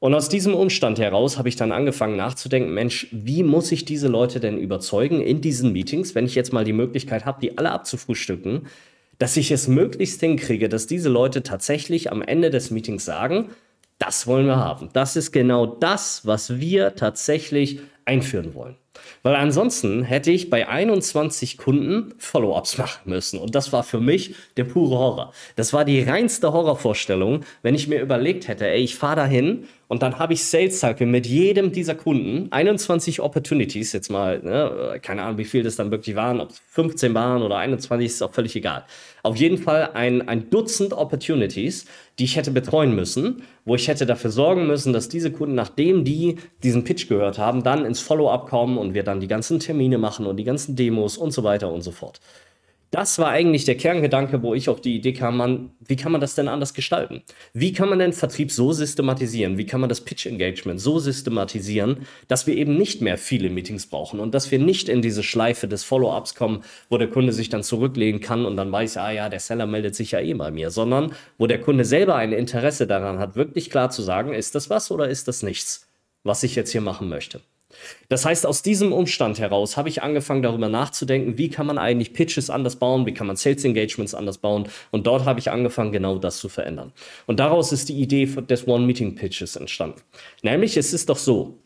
Und 0.00 0.14
aus 0.14 0.28
diesem 0.28 0.54
Umstand 0.54 0.98
heraus 0.98 1.38
habe 1.38 1.48
ich 1.48 1.56
dann 1.56 1.72
angefangen 1.72 2.16
nachzudenken, 2.16 2.72
Mensch, 2.72 3.08
wie 3.10 3.42
muss 3.42 3.72
ich 3.72 3.84
diese 3.84 4.06
Leute 4.06 4.38
denn 4.38 4.58
überzeugen 4.58 5.20
in 5.20 5.40
diesen 5.40 5.72
Meetings, 5.72 6.14
wenn 6.14 6.26
ich 6.26 6.36
jetzt 6.36 6.52
mal 6.52 6.64
die 6.64 6.72
Möglichkeit 6.72 7.24
habe, 7.24 7.40
die 7.40 7.58
alle 7.58 7.72
abzufrühstücken, 7.72 8.66
dass 9.18 9.36
ich 9.36 9.50
es 9.50 9.66
möglichst 9.66 10.20
hinkriege, 10.20 10.68
dass 10.68 10.86
diese 10.86 11.08
Leute 11.08 11.42
tatsächlich 11.42 12.12
am 12.12 12.22
Ende 12.22 12.50
des 12.50 12.70
Meetings 12.70 13.04
sagen, 13.04 13.50
das 13.98 14.28
wollen 14.28 14.46
wir 14.46 14.56
haben. 14.56 14.90
Das 14.92 15.16
ist 15.16 15.32
genau 15.32 15.66
das, 15.66 16.24
was 16.24 16.60
wir 16.60 16.94
tatsächlich 16.94 17.80
einführen 18.04 18.54
wollen. 18.54 18.76
Weil 19.22 19.36
ansonsten 19.36 20.02
hätte 20.02 20.30
ich 20.30 20.50
bei 20.50 20.68
21 20.68 21.58
Kunden 21.58 22.14
Follow-ups 22.18 22.78
machen 22.78 23.10
müssen. 23.10 23.38
Und 23.38 23.54
das 23.54 23.72
war 23.72 23.82
für 23.82 24.00
mich 24.00 24.34
der 24.56 24.64
pure 24.64 24.98
Horror. 24.98 25.32
Das 25.56 25.72
war 25.72 25.84
die 25.84 26.02
reinste 26.02 26.52
Horrorvorstellung, 26.52 27.44
wenn 27.62 27.74
ich 27.74 27.88
mir 27.88 28.00
überlegt 28.00 28.48
hätte, 28.48 28.66
ey, 28.68 28.82
ich 28.82 28.96
fahre 28.96 29.16
dahin 29.16 29.66
und 29.88 30.02
dann 30.02 30.18
habe 30.18 30.34
ich 30.34 30.44
Sales 30.44 30.80
Cycle 30.80 31.06
mit 31.06 31.26
jedem 31.26 31.72
dieser 31.72 31.94
Kunden, 31.94 32.52
21 32.52 33.20
Opportunities, 33.20 33.94
jetzt 33.94 34.10
mal, 34.10 34.38
ne, 34.40 35.00
keine 35.00 35.22
Ahnung, 35.22 35.38
wie 35.38 35.46
viel 35.46 35.62
das 35.62 35.76
dann 35.76 35.90
wirklich 35.90 36.14
waren, 36.14 36.40
ob 36.40 36.50
es 36.50 36.60
15 36.68 37.14
waren 37.14 37.42
oder 37.42 37.56
21, 37.56 38.06
ist 38.06 38.22
auch 38.22 38.34
völlig 38.34 38.54
egal. 38.54 38.84
Auf 39.22 39.36
jeden 39.36 39.56
Fall 39.56 39.90
ein, 39.94 40.28
ein 40.28 40.50
Dutzend 40.50 40.92
Opportunities, 40.92 41.86
die 42.18 42.24
ich 42.24 42.36
hätte 42.36 42.50
betreuen 42.50 42.94
müssen, 42.94 43.42
wo 43.64 43.76
ich 43.76 43.88
hätte 43.88 44.04
dafür 44.04 44.30
sorgen 44.30 44.66
müssen, 44.66 44.92
dass 44.92 45.08
diese 45.08 45.32
Kunden, 45.32 45.54
nachdem 45.54 46.04
die 46.04 46.36
diesen 46.62 46.84
Pitch 46.84 47.08
gehört 47.08 47.38
haben, 47.38 47.62
dann 47.62 47.86
ins 47.86 48.00
Follow-up 48.00 48.46
kommen 48.46 48.76
und 48.76 48.92
wir 48.92 49.04
dann 49.04 49.20
die 49.20 49.28
ganzen 49.28 49.58
Termine 49.58 49.96
machen 49.96 50.26
und 50.26 50.36
die 50.36 50.44
ganzen 50.44 50.76
Demos 50.76 51.16
und 51.16 51.30
so 51.30 51.44
weiter 51.44 51.72
und 51.72 51.80
so 51.80 51.92
fort. 51.92 52.20
Das 52.90 53.18
war 53.18 53.28
eigentlich 53.28 53.66
der 53.66 53.76
Kerngedanke, 53.76 54.42
wo 54.42 54.54
ich 54.54 54.70
auf 54.70 54.80
die 54.80 54.96
Idee 54.96 55.12
kam, 55.12 55.36
man, 55.36 55.70
wie 55.86 55.96
kann 55.96 56.10
man 56.10 56.22
das 56.22 56.34
denn 56.34 56.48
anders 56.48 56.72
gestalten? 56.72 57.22
Wie 57.52 57.74
kann 57.74 57.90
man 57.90 57.98
den 57.98 58.14
Vertrieb 58.14 58.50
so 58.50 58.72
systematisieren? 58.72 59.58
Wie 59.58 59.66
kann 59.66 59.80
man 59.80 59.90
das 59.90 60.00
Pitch 60.00 60.24
Engagement 60.24 60.80
so 60.80 60.98
systematisieren, 60.98 62.06
dass 62.28 62.46
wir 62.46 62.56
eben 62.56 62.78
nicht 62.78 63.02
mehr 63.02 63.18
viele 63.18 63.50
Meetings 63.50 63.88
brauchen 63.88 64.20
und 64.20 64.34
dass 64.34 64.50
wir 64.50 64.58
nicht 64.58 64.88
in 64.88 65.02
diese 65.02 65.22
Schleife 65.22 65.68
des 65.68 65.84
Follow-ups 65.84 66.34
kommen, 66.34 66.64
wo 66.88 66.96
der 66.96 67.08
Kunde 67.08 67.34
sich 67.34 67.50
dann 67.50 67.62
zurücklegen 67.62 68.20
kann 68.20 68.46
und 68.46 68.56
dann 68.56 68.72
weiß, 68.72 68.96
ah 68.96 69.10
ja, 69.10 69.28
der 69.28 69.40
Seller 69.40 69.66
meldet 69.66 69.94
sich 69.94 70.12
ja 70.12 70.20
eh 70.20 70.32
bei 70.32 70.50
mir, 70.50 70.70
sondern 70.70 71.12
wo 71.36 71.46
der 71.46 71.60
Kunde 71.60 71.84
selber 71.84 72.14
ein 72.16 72.32
Interesse 72.32 72.86
daran 72.86 73.18
hat, 73.18 73.36
wirklich 73.36 73.68
klar 73.68 73.90
zu 73.90 74.00
sagen, 74.00 74.32
ist 74.32 74.54
das 74.54 74.70
was 74.70 74.90
oder 74.90 75.10
ist 75.10 75.28
das 75.28 75.42
nichts, 75.42 75.86
was 76.24 76.42
ich 76.42 76.54
jetzt 76.54 76.72
hier 76.72 76.80
machen 76.80 77.10
möchte. 77.10 77.42
Das 78.08 78.24
heißt, 78.24 78.46
aus 78.46 78.62
diesem 78.62 78.92
Umstand 78.92 79.38
heraus 79.38 79.76
habe 79.76 79.88
ich 79.88 80.02
angefangen 80.02 80.42
darüber 80.42 80.68
nachzudenken, 80.68 81.36
wie 81.36 81.50
kann 81.50 81.66
man 81.66 81.78
eigentlich 81.78 82.14
Pitches 82.14 82.48
anders 82.50 82.76
bauen, 82.76 83.04
wie 83.06 83.12
kann 83.12 83.26
man 83.26 83.36
Sales 83.36 83.64
Engagements 83.64 84.14
anders 84.14 84.38
bauen 84.38 84.68
und 84.90 85.06
dort 85.06 85.26
habe 85.26 85.40
ich 85.40 85.50
angefangen, 85.50 85.92
genau 85.92 86.18
das 86.18 86.38
zu 86.38 86.48
verändern. 86.48 86.92
Und 87.26 87.40
daraus 87.40 87.72
ist 87.72 87.88
die 87.88 88.00
Idee 88.00 88.26
des 88.26 88.66
One-Meeting-Pitches 88.66 89.56
entstanden. 89.56 90.00
Nämlich, 90.42 90.76
es 90.76 90.92
ist 90.92 91.08
doch 91.10 91.18
so, 91.18 91.58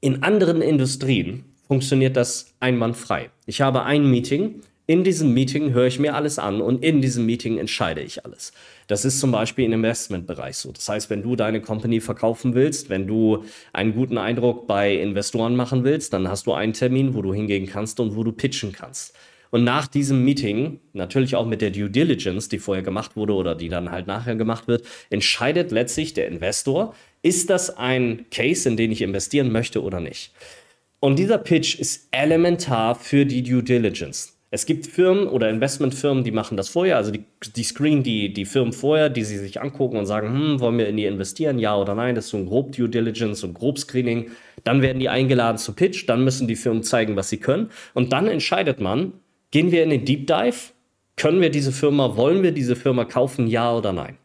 in 0.00 0.22
anderen 0.22 0.60
Industrien 0.60 1.44
funktioniert 1.66 2.16
das 2.16 2.54
einwandfrei. 2.60 3.30
Ich 3.46 3.62
habe 3.62 3.84
ein 3.84 4.10
Meeting, 4.10 4.60
in 4.86 5.04
diesem 5.04 5.32
Meeting 5.32 5.72
höre 5.72 5.86
ich 5.86 5.98
mir 5.98 6.14
alles 6.14 6.38
an 6.38 6.60
und 6.60 6.84
in 6.84 7.00
diesem 7.00 7.24
Meeting 7.24 7.58
entscheide 7.58 8.00
ich 8.00 8.24
alles. 8.24 8.52
Das 8.88 9.04
ist 9.04 9.20
zum 9.20 9.30
Beispiel 9.30 9.64
im 9.64 9.72
Investmentbereich 9.72 10.56
so. 10.56 10.72
Das 10.72 10.88
heißt, 10.88 11.08
wenn 11.08 11.22
du 11.22 11.36
deine 11.36 11.60
Company 11.60 12.00
verkaufen 12.00 12.54
willst, 12.54 12.90
wenn 12.90 13.06
du 13.06 13.44
einen 13.72 13.94
guten 13.94 14.18
Eindruck 14.18 14.66
bei 14.66 14.94
Investoren 14.94 15.54
machen 15.54 15.84
willst, 15.84 16.12
dann 16.12 16.28
hast 16.28 16.46
du 16.46 16.52
einen 16.52 16.72
Termin, 16.72 17.14
wo 17.14 17.22
du 17.22 17.32
hingehen 17.32 17.66
kannst 17.66 18.00
und 18.00 18.16
wo 18.16 18.24
du 18.24 18.32
pitchen 18.32 18.72
kannst. 18.72 19.14
Und 19.50 19.64
nach 19.64 19.86
diesem 19.86 20.24
Meeting, 20.24 20.80
natürlich 20.94 21.36
auch 21.36 21.46
mit 21.46 21.60
der 21.60 21.70
Due 21.70 21.90
Diligence, 21.90 22.48
die 22.48 22.58
vorher 22.58 22.82
gemacht 22.82 23.16
wurde 23.16 23.34
oder 23.34 23.54
die 23.54 23.68
dann 23.68 23.90
halt 23.90 24.06
nachher 24.06 24.34
gemacht 24.34 24.66
wird, 24.66 24.84
entscheidet 25.10 25.70
letztlich 25.70 26.14
der 26.14 26.26
Investor, 26.26 26.94
ist 27.22 27.50
das 27.50 27.76
ein 27.76 28.24
Case, 28.30 28.66
in 28.68 28.78
den 28.78 28.90
ich 28.90 29.02
investieren 29.02 29.52
möchte 29.52 29.82
oder 29.82 30.00
nicht. 30.00 30.32
Und 31.00 31.18
dieser 31.18 31.38
Pitch 31.38 31.78
ist 31.78 32.08
elementar 32.12 32.94
für 32.94 33.26
die 33.26 33.42
Due 33.42 33.62
Diligence. 33.62 34.38
Es 34.54 34.66
gibt 34.66 34.86
Firmen 34.86 35.28
oder 35.28 35.48
Investmentfirmen, 35.48 36.24
die 36.24 36.30
machen 36.30 36.58
das 36.58 36.68
vorher, 36.68 36.98
also 36.98 37.10
die, 37.10 37.24
die 37.56 37.64
screen 37.64 38.02
die, 38.02 38.34
die 38.34 38.44
Firmen 38.44 38.74
vorher, 38.74 39.08
die 39.08 39.24
sie 39.24 39.38
sich 39.38 39.62
angucken 39.62 39.96
und 39.96 40.04
sagen, 40.04 40.28
hm, 40.28 40.60
wollen 40.60 40.76
wir 40.76 40.88
in 40.88 40.98
die 40.98 41.06
investieren, 41.06 41.58
ja 41.58 41.74
oder 41.74 41.94
nein, 41.94 42.14
das 42.14 42.26
ist 42.26 42.32
so 42.32 42.36
ein 42.36 42.44
grob 42.44 42.72
Due 42.72 42.90
Diligence 42.90 43.42
und 43.44 43.54
grob 43.54 43.78
Screening. 43.78 44.30
Dann 44.62 44.82
werden 44.82 44.98
die 44.98 45.08
eingeladen 45.08 45.56
zu 45.56 45.72
Pitch, 45.72 46.06
dann 46.06 46.22
müssen 46.22 46.48
die 46.48 46.56
Firmen 46.56 46.82
zeigen, 46.82 47.16
was 47.16 47.30
sie 47.30 47.38
können. 47.38 47.70
Und 47.94 48.12
dann 48.12 48.28
entscheidet 48.28 48.78
man, 48.78 49.14
gehen 49.52 49.72
wir 49.72 49.82
in 49.84 49.88
den 49.88 50.04
Deep 50.04 50.26
Dive, 50.26 50.72
können 51.16 51.40
wir 51.40 51.48
diese 51.48 51.72
Firma, 51.72 52.18
wollen 52.18 52.42
wir 52.42 52.52
diese 52.52 52.76
Firma 52.76 53.06
kaufen, 53.06 53.46
ja 53.46 53.74
oder 53.74 53.94
nein. 53.94 54.18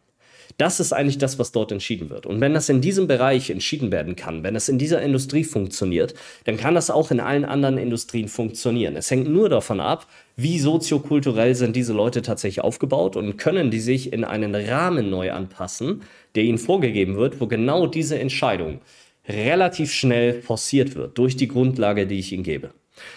Das 0.58 0.80
ist 0.80 0.92
eigentlich 0.92 1.18
das, 1.18 1.38
was 1.38 1.52
dort 1.52 1.70
entschieden 1.70 2.10
wird. 2.10 2.26
Und 2.26 2.40
wenn 2.40 2.52
das 2.52 2.68
in 2.68 2.80
diesem 2.80 3.06
Bereich 3.06 3.48
entschieden 3.48 3.92
werden 3.92 4.16
kann, 4.16 4.42
wenn 4.42 4.56
es 4.56 4.68
in 4.68 4.76
dieser 4.76 5.00
Industrie 5.00 5.44
funktioniert, 5.44 6.14
dann 6.44 6.56
kann 6.56 6.74
das 6.74 6.90
auch 6.90 7.12
in 7.12 7.20
allen 7.20 7.44
anderen 7.44 7.78
Industrien 7.78 8.26
funktionieren. 8.26 8.96
Es 8.96 9.08
hängt 9.08 9.28
nur 9.28 9.48
davon 9.48 9.78
ab, 9.78 10.08
wie 10.34 10.58
soziokulturell 10.58 11.54
sind 11.54 11.76
diese 11.76 11.92
Leute 11.92 12.22
tatsächlich 12.22 12.64
aufgebaut 12.64 13.14
und 13.14 13.36
können 13.36 13.70
die 13.70 13.78
sich 13.78 14.12
in 14.12 14.24
einen 14.24 14.56
Rahmen 14.56 15.10
neu 15.10 15.30
anpassen, 15.30 16.02
der 16.34 16.42
ihnen 16.42 16.58
vorgegeben 16.58 17.16
wird, 17.16 17.40
wo 17.40 17.46
genau 17.46 17.86
diese 17.86 18.18
Entscheidung 18.18 18.80
relativ 19.28 19.92
schnell 19.92 20.42
forciert 20.42 20.96
wird 20.96 21.18
durch 21.18 21.36
die 21.36 21.48
Grundlage, 21.48 22.08
die 22.08 22.18
ich 22.18 22.32
ihnen 22.32 22.42
gebe. 22.42 22.70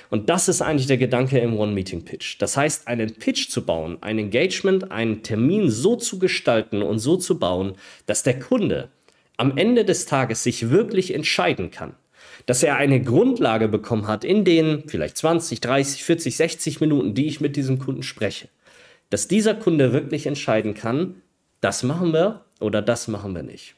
Und 0.09 0.29
das 0.29 0.47
ist 0.47 0.61
eigentlich 0.61 0.87
der 0.87 0.97
Gedanke 0.97 1.39
im 1.39 1.57
One-Meeting-Pitch. 1.57 2.37
Das 2.39 2.57
heißt, 2.57 2.87
einen 2.87 3.13
Pitch 3.15 3.49
zu 3.49 3.65
bauen, 3.65 3.97
ein 4.01 4.17
Engagement, 4.17 4.91
einen 4.91 5.23
Termin 5.23 5.69
so 5.69 5.95
zu 5.95 6.19
gestalten 6.19 6.81
und 6.81 6.99
so 6.99 7.17
zu 7.17 7.39
bauen, 7.39 7.75
dass 8.05 8.23
der 8.23 8.39
Kunde 8.39 8.89
am 9.37 9.57
Ende 9.57 9.85
des 9.85 10.05
Tages 10.05 10.43
sich 10.43 10.69
wirklich 10.69 11.13
entscheiden 11.13 11.71
kann. 11.71 11.95
Dass 12.45 12.63
er 12.63 12.77
eine 12.77 13.01
Grundlage 13.01 13.67
bekommen 13.67 14.07
hat 14.07 14.23
in 14.23 14.45
den 14.45 14.83
vielleicht 14.87 15.17
20, 15.17 15.61
30, 15.61 16.03
40, 16.03 16.37
60 16.37 16.81
Minuten, 16.81 17.13
die 17.13 17.27
ich 17.27 17.41
mit 17.41 17.55
diesem 17.55 17.79
Kunden 17.79 18.03
spreche. 18.03 18.49
Dass 19.09 19.27
dieser 19.27 19.55
Kunde 19.55 19.93
wirklich 19.93 20.25
entscheiden 20.25 20.73
kann, 20.73 21.21
das 21.59 21.83
machen 21.83 22.13
wir 22.13 22.45
oder 22.59 22.81
das 22.81 23.07
machen 23.07 23.35
wir 23.35 23.43
nicht. 23.43 23.75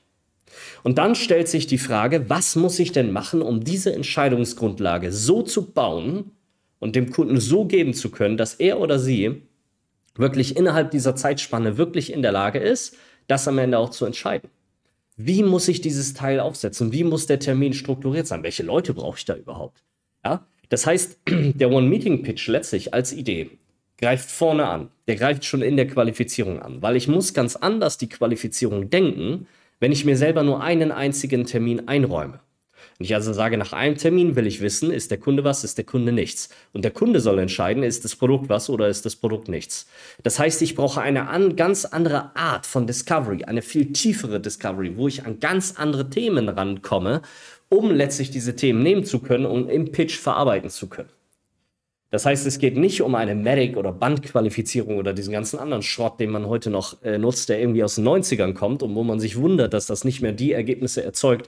Und 0.83 0.97
dann 0.97 1.15
stellt 1.15 1.47
sich 1.47 1.67
die 1.67 1.77
Frage, 1.77 2.29
was 2.29 2.55
muss 2.55 2.79
ich 2.79 2.91
denn 2.91 3.11
machen, 3.11 3.41
um 3.41 3.63
diese 3.63 3.93
Entscheidungsgrundlage 3.93 5.11
so 5.11 5.41
zu 5.41 5.71
bauen 5.71 6.31
und 6.79 6.95
dem 6.95 7.11
Kunden 7.11 7.39
so 7.39 7.65
geben 7.65 7.93
zu 7.93 8.11
können, 8.11 8.37
dass 8.37 8.55
er 8.55 8.79
oder 8.79 8.99
sie 8.99 9.43
wirklich 10.15 10.57
innerhalb 10.57 10.91
dieser 10.91 11.15
Zeitspanne 11.15 11.77
wirklich 11.77 12.11
in 12.13 12.21
der 12.21 12.31
Lage 12.31 12.59
ist, 12.59 12.97
das 13.27 13.47
am 13.47 13.57
Ende 13.57 13.77
auch 13.77 13.89
zu 13.89 14.05
entscheiden. 14.05 14.49
Wie 15.15 15.43
muss 15.43 15.67
ich 15.67 15.81
dieses 15.81 16.13
Teil 16.13 16.39
aufsetzen? 16.39 16.91
Wie 16.91 17.03
muss 17.03 17.27
der 17.27 17.39
Termin 17.39 17.73
strukturiert 17.73 18.27
sein? 18.27 18.43
Welche 18.43 18.63
Leute 18.63 18.93
brauche 18.93 19.17
ich 19.17 19.25
da 19.25 19.35
überhaupt? 19.35 19.83
Ja? 20.25 20.45
Das 20.69 20.85
heißt, 20.85 21.19
der 21.27 21.71
One-Meeting-Pitch 21.71 22.47
letztlich 22.47 22.93
als 22.93 23.13
Idee 23.13 23.51
greift 23.97 24.29
vorne 24.29 24.67
an. 24.67 24.89
Der 25.07 25.15
greift 25.15 25.45
schon 25.45 25.61
in 25.61 25.77
der 25.77 25.87
Qualifizierung 25.87 26.59
an, 26.61 26.81
weil 26.81 26.95
ich 26.95 27.07
muss 27.07 27.33
ganz 27.33 27.55
anders 27.55 27.97
die 27.97 28.09
Qualifizierung 28.09 28.89
denken, 28.89 29.47
wenn 29.79 29.91
ich 29.91 30.05
mir 30.05 30.17
selber 30.17 30.43
nur 30.43 30.61
einen 30.61 30.91
einzigen 30.91 31.45
Termin 31.45 31.87
einräume. 31.87 32.39
Wenn 32.97 33.05
ich 33.05 33.15
also 33.15 33.33
sage, 33.33 33.57
nach 33.57 33.73
einem 33.73 33.97
Termin 33.97 34.35
will 34.35 34.45
ich 34.45 34.61
wissen, 34.61 34.91
ist 34.91 35.09
der 35.09 35.17
Kunde 35.17 35.43
was, 35.43 35.63
ist 35.63 35.77
der 35.77 35.85
Kunde 35.85 36.11
nichts. 36.11 36.49
Und 36.73 36.83
der 36.83 36.91
Kunde 36.91 37.19
soll 37.19 37.39
entscheiden, 37.39 37.83
ist 37.83 38.05
das 38.05 38.15
Produkt 38.15 38.49
was 38.49 38.69
oder 38.69 38.87
ist 38.87 39.05
das 39.05 39.15
Produkt 39.15 39.47
nichts. 39.47 39.87
Das 40.21 40.39
heißt, 40.39 40.61
ich 40.61 40.75
brauche 40.75 41.01
eine 41.01 41.27
an, 41.27 41.55
ganz 41.55 41.85
andere 41.85 42.35
Art 42.35 42.65
von 42.65 42.85
Discovery, 42.85 43.45
eine 43.45 43.61
viel 43.61 43.93
tiefere 43.93 44.39
Discovery, 44.39 44.95
wo 44.95 45.07
ich 45.07 45.25
an 45.25 45.39
ganz 45.39 45.73
andere 45.77 46.09
Themen 46.09 46.49
rankomme, 46.49 47.21
um 47.69 47.89
letztlich 47.91 48.29
diese 48.29 48.55
Themen 48.55 48.83
nehmen 48.83 49.03
zu 49.03 49.19
können 49.19 49.45
und 49.45 49.69
im 49.69 49.91
Pitch 49.91 50.17
verarbeiten 50.17 50.69
zu 50.69 50.87
können. 50.87 51.09
Das 52.13 52.27
heißt, 52.27 52.45
es 52.45 52.59
geht 52.59 52.77
nicht 52.77 53.01
um 53.01 53.15
eine 53.15 53.33
Medic- 53.33 53.75
oder 53.75 53.91
Bandqualifizierung 53.91 54.97
oder 54.97 55.13
diesen 55.13 55.33
ganzen 55.33 55.57
anderen 55.57 55.81
Schrott, 55.81 56.19
den 56.19 56.29
man 56.29 56.45
heute 56.45 56.69
noch 56.69 57.01
äh, 57.01 57.17
nutzt, 57.17 57.49
der 57.49 57.59
irgendwie 57.59 57.83
aus 57.83 57.95
den 57.95 58.07
90ern 58.07 58.53
kommt 58.53 58.83
und 58.83 58.93
wo 58.93 59.03
man 59.03 59.19
sich 59.19 59.35
wundert, 59.37 59.73
dass 59.73 59.87
das 59.87 60.03
nicht 60.03 60.21
mehr 60.21 60.31
die 60.31 60.51
Ergebnisse 60.51 61.03
erzeugt, 61.03 61.47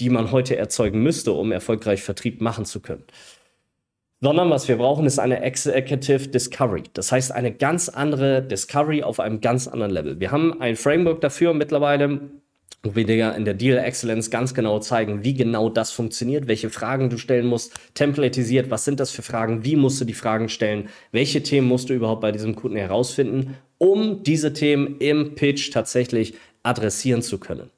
die 0.00 0.10
man 0.10 0.30
heute 0.30 0.54
erzeugen 0.54 1.02
müsste, 1.02 1.32
um 1.32 1.50
erfolgreich 1.50 2.02
Vertrieb 2.02 2.42
machen 2.42 2.66
zu 2.66 2.80
können. 2.80 3.04
Sondern 4.20 4.50
was 4.50 4.68
wir 4.68 4.76
brauchen, 4.76 5.06
ist 5.06 5.18
eine 5.18 5.40
Executive 5.40 6.28
Discovery. 6.28 6.82
Das 6.92 7.10
heißt, 7.10 7.32
eine 7.32 7.50
ganz 7.50 7.88
andere 7.88 8.42
Discovery 8.42 9.02
auf 9.02 9.18
einem 9.18 9.40
ganz 9.40 9.66
anderen 9.66 9.92
Level. 9.92 10.20
Wir 10.20 10.30
haben 10.30 10.60
ein 10.60 10.76
Framework 10.76 11.22
dafür 11.22 11.54
mittlerweile, 11.54 12.20
wo 12.82 12.96
wir 12.96 13.04
dir 13.04 13.34
in 13.34 13.44
der 13.44 13.54
Deal 13.54 13.78
Excellence 13.78 14.30
ganz 14.30 14.54
genau 14.54 14.80
zeigen, 14.80 15.24
wie 15.24 15.34
genau 15.34 15.68
das 15.68 15.92
funktioniert, 15.92 16.48
welche 16.48 16.68
Fragen 16.68 17.10
du 17.10 17.18
stellen 17.18 17.46
musst, 17.46 17.74
templatisiert, 17.94 18.70
was 18.70 18.84
sind 18.84 18.98
das 18.98 19.12
für 19.12 19.22
Fragen, 19.22 19.64
wie 19.64 19.76
musst 19.76 20.00
du 20.00 20.04
die 20.04 20.14
Fragen 20.14 20.48
stellen, 20.48 20.88
welche 21.12 21.42
Themen 21.42 21.68
musst 21.68 21.90
du 21.90 21.94
überhaupt 21.94 22.22
bei 22.22 22.32
diesem 22.32 22.56
Kunden 22.56 22.76
herausfinden, 22.76 23.56
um 23.78 24.22
diese 24.24 24.52
Themen 24.52 24.96
im 24.98 25.34
Pitch 25.34 25.70
tatsächlich 25.72 26.34
adressieren 26.64 27.22
zu 27.22 27.38
können. 27.38 27.70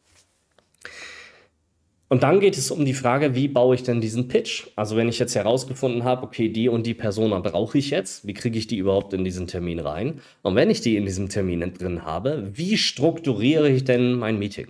Und 2.08 2.22
dann 2.22 2.38
geht 2.38 2.56
es 2.56 2.70
um 2.70 2.84
die 2.84 2.94
Frage, 2.94 3.34
wie 3.34 3.48
baue 3.48 3.74
ich 3.74 3.82
denn 3.82 4.00
diesen 4.00 4.28
Pitch? 4.28 4.68
Also 4.76 4.96
wenn 4.96 5.08
ich 5.08 5.18
jetzt 5.18 5.34
herausgefunden 5.34 6.04
habe, 6.04 6.22
okay, 6.22 6.48
die 6.48 6.68
und 6.68 6.86
die 6.86 6.94
Persona 6.94 7.40
brauche 7.40 7.76
ich 7.76 7.90
jetzt, 7.90 8.26
wie 8.26 8.34
kriege 8.34 8.58
ich 8.58 8.66
die 8.66 8.76
überhaupt 8.76 9.12
in 9.14 9.24
diesen 9.24 9.48
Termin 9.48 9.80
rein? 9.80 10.20
Und 10.42 10.54
wenn 10.54 10.70
ich 10.70 10.80
die 10.80 10.96
in 10.96 11.06
diesem 11.06 11.28
Termin 11.28 11.72
drin 11.74 12.04
habe, 12.04 12.50
wie 12.54 12.78
strukturiere 12.78 13.68
ich 13.68 13.84
denn 13.84 14.12
mein 14.12 14.38
Meeting? 14.38 14.68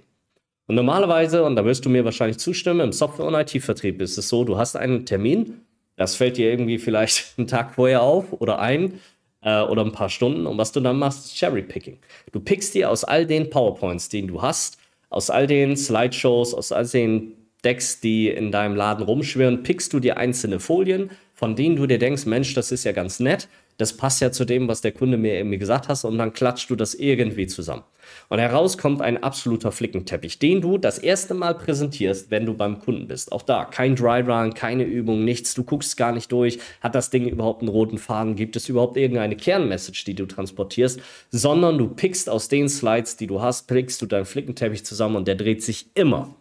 Und 0.66 0.76
normalerweise, 0.76 1.44
und 1.44 1.56
da 1.56 1.64
wirst 1.64 1.85
du 1.85 1.90
mir 1.90 2.04
wahrscheinlich 2.04 2.38
zustimmen, 2.38 2.80
im 2.80 2.92
Software- 2.92 3.26
und 3.26 3.35
IT-Vertrieb 3.35 4.00
ist 4.00 4.16
es 4.16 4.28
so, 4.28 4.44
du 4.44 4.56
hast 4.56 4.76
einen 4.76 5.04
Termin, 5.04 5.61
das 5.97 6.16
fällt 6.16 6.37
dir 6.37 6.50
irgendwie 6.50 6.78
vielleicht 6.78 7.35
einen 7.38 7.47
Tag 7.47 7.75
vorher 7.75 8.02
auf 8.02 8.33
oder 8.33 8.59
ein 8.59 9.00
äh, 9.42 9.61
oder 9.62 9.85
ein 9.85 9.92
paar 9.92 10.09
Stunden. 10.09 10.47
Und 10.47 10.59
was 10.59 10.73
du 10.73 10.80
dann 10.80 10.99
machst, 10.99 11.26
ist 11.26 11.37
Cherry-Picking. 11.37 11.99
Du 12.33 12.40
pickst 12.40 12.75
dir 12.75 12.90
aus 12.90 13.04
all 13.04 13.26
den 13.26 13.50
PowerPoints, 13.50 14.09
die 14.09 14.26
du 14.26 14.40
hast, 14.40 14.78
aus 15.11 15.30
all 15.30 15.47
den 15.47 15.76
Slideshows, 15.76 16.54
aus 16.54 16.73
all 16.73 16.87
den 16.87 17.35
Decks, 17.62 18.00
die 18.00 18.28
in 18.28 18.50
deinem 18.50 18.75
Laden 18.75 19.04
rumschwirren, 19.04 19.62
pickst 19.62 19.92
du 19.92 20.00
dir 20.00 20.16
einzelne 20.16 20.61
Folien, 20.61 21.11
von 21.35 21.56
denen 21.56 21.76
du 21.76 21.87
dir 21.87 21.99
denkst, 21.99 22.26
Mensch, 22.26 22.54
das 22.54 22.73
ist 22.73 22.85
ja 22.85 22.92
ganz 22.92 23.21
nett 23.21 23.49
das 23.76 23.97
passt 23.97 24.21
ja 24.21 24.31
zu 24.31 24.45
dem, 24.45 24.69
was 24.69 24.81
der 24.81 24.93
Kunde 24.93 25.16
mir 25.16 25.35
irgendwie 25.35 25.59
gesagt 25.59 25.88
hat 25.88 26.04
und 26.04 26.19
dann 26.19 26.33
klatscht 26.33 26.71
du 26.71 26.76
das 26.76 26.95
irgendwie 26.95 27.47
zusammen. 27.47 27.83
Und 28.28 28.38
heraus 28.38 28.78
kommt 28.78 29.00
ein 29.00 29.23
absoluter 29.23 29.73
Flickenteppich, 29.73 30.38
den 30.38 30.61
du 30.61 30.78
das 30.78 30.99
erste 30.99 31.35
Mal 31.35 31.54
präsentierst, 31.54 32.31
wenn 32.31 32.47
du 32.47 32.54
beim 32.54 32.78
Kunden 32.78 33.09
bist. 33.09 33.33
Auch 33.33 33.43
da, 33.43 33.64
kein 33.64 33.97
Dry 33.97 34.21
Run, 34.21 34.54
keine 34.54 34.85
Übung, 34.85 35.25
nichts, 35.25 35.54
du 35.54 35.64
guckst 35.64 35.97
gar 35.97 36.12
nicht 36.12 36.31
durch, 36.31 36.59
hat 36.81 36.95
das 36.95 37.11
Ding 37.11 37.26
überhaupt 37.26 37.62
einen 37.62 37.71
roten 37.71 37.99
Faden, 37.99 38.37
gibt 38.37 38.57
es 38.57 38.69
überhaupt 38.69 38.97
irgendeine 38.97 39.37
Kernmessage, 39.37 40.04
die 40.07 40.14
du 40.14 40.26
transportierst, 40.26 41.00
sondern 41.31 41.78
du 41.78 41.88
pickst 41.88 42.28
aus 42.31 42.49
den 42.49 42.69
Slides, 42.69 43.16
die 43.16 43.26
du 43.26 43.40
hast, 43.40 43.66
pickst 43.66 44.00
du 44.02 44.07
deinen 44.07 44.26
Flickenteppich 44.26 44.85
zusammen 44.85 45.16
und 45.16 45.28
der 45.28 45.35
dreht 45.35 45.62
sich 45.62 45.87
immer 45.95 46.35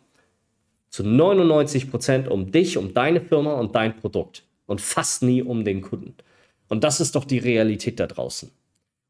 zu 0.90 1.04
99 1.04 1.90
Prozent 1.90 2.28
um 2.28 2.52
dich, 2.52 2.78
um 2.78 2.94
deine 2.94 3.20
Firma 3.20 3.54
und 3.54 3.74
dein 3.75 3.96
Produkt 3.98 4.44
und 4.68 4.80
fast 4.80 5.24
nie 5.24 5.42
um 5.42 5.66
den 5.66 5.82
Kunden. 5.82 6.16
Und 6.74 6.84
das 6.84 7.00
ist 7.00 7.13
doch 7.13 7.25
die 7.25 7.38
Realität 7.38 8.00
da 8.00 8.08
draußen. 8.08 8.50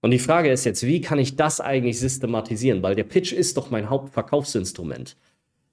Und 0.02 0.12
die 0.12 0.20
Frage 0.20 0.52
ist 0.52 0.66
jetzt, 0.66 0.86
wie 0.86 1.00
kann 1.00 1.18
ich 1.18 1.38
das 1.38 1.62
eigentlich 1.62 1.98
systematisieren? 1.98 2.84
Weil 2.84 2.94
der 2.94 3.06
Pitch 3.06 3.32
ist 3.32 3.56
doch 3.56 3.72
mein 3.72 3.90
Hauptverkaufsinstrument. 3.90 5.16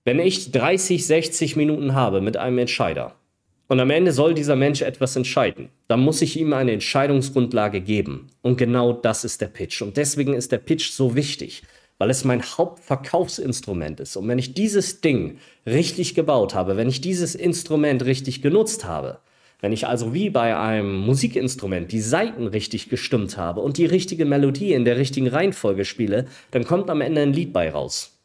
Wenn 0.04 0.20
ich 0.20 0.52
30, 0.52 1.04
60 1.04 1.56
Minuten 1.56 1.97
habe 1.97 2.20
mit 2.20 2.37
einem 2.37 2.59
Entscheider 2.59 3.16
und 3.66 3.80
am 3.80 3.90
Ende 3.90 4.12
soll 4.12 4.35
dieser 4.35 4.54
Mensch 4.54 4.82
etwas 4.82 5.16
entscheiden, 5.16 5.70
dann 5.88 5.99
muss 5.99 6.23
ich 6.23 6.38
ihm 6.38 6.52
eine 6.52 6.70
Entscheidungsgrundlage 6.70 7.80
geben. 7.80 8.28
Und 8.40 8.56
genau 8.56 8.92
das 8.92 9.25
ist 9.25 9.40
der 9.40 9.49
Pitch. 9.49 9.82
Und 9.82 9.97
deswegen 9.97 10.35
ist 10.35 10.52
der 10.52 10.59
Pitch 10.59 10.92
so 10.92 11.16
wichtig, 11.16 11.64
weil 11.99 12.11
es 12.11 12.23
mein 12.23 12.40
Hauptverkaufsinstrument 12.40 13.99
ist. 13.99 14.14
Und 14.14 14.28
wenn 14.28 14.38
ich 14.38 14.54
dieses 14.54 15.00
Ding 15.00 15.38
richtig 15.66 16.14
gebaut 16.14 16.54
habe, 16.54 16.76
wenn 16.76 16.88
ich 16.88 17.00
dieses 17.00 17.35
Instrument 17.35 18.04
richtig 18.04 18.42
genutzt 18.42 18.85
habe, 18.85 19.18
wenn 19.61 19.73
ich 19.73 19.87
also 19.87 20.14
wie 20.14 20.31
bei 20.31 20.57
einem 20.57 20.99
Musikinstrument 20.99 21.93
die 21.93 22.00
Saiten 22.00 22.47
richtig 22.47 22.88
gestimmt 22.88 23.37
habe 23.37 23.61
und 23.61 23.79
die 23.79 23.87
richtige 23.87 24.25
Melodie 24.25 24.73
in 24.73 24.85
der 24.85 24.97
richtigen 24.97 25.29
Reihenfolge 25.29 25.85
spiele, 25.85 26.26
dann 26.50 26.64
kommt 26.64 26.90
am 26.90 27.00
Ende 27.00 27.23
ein 27.23 27.33
Lied 27.33 27.52
bei 27.52 27.71
raus. 27.71 28.17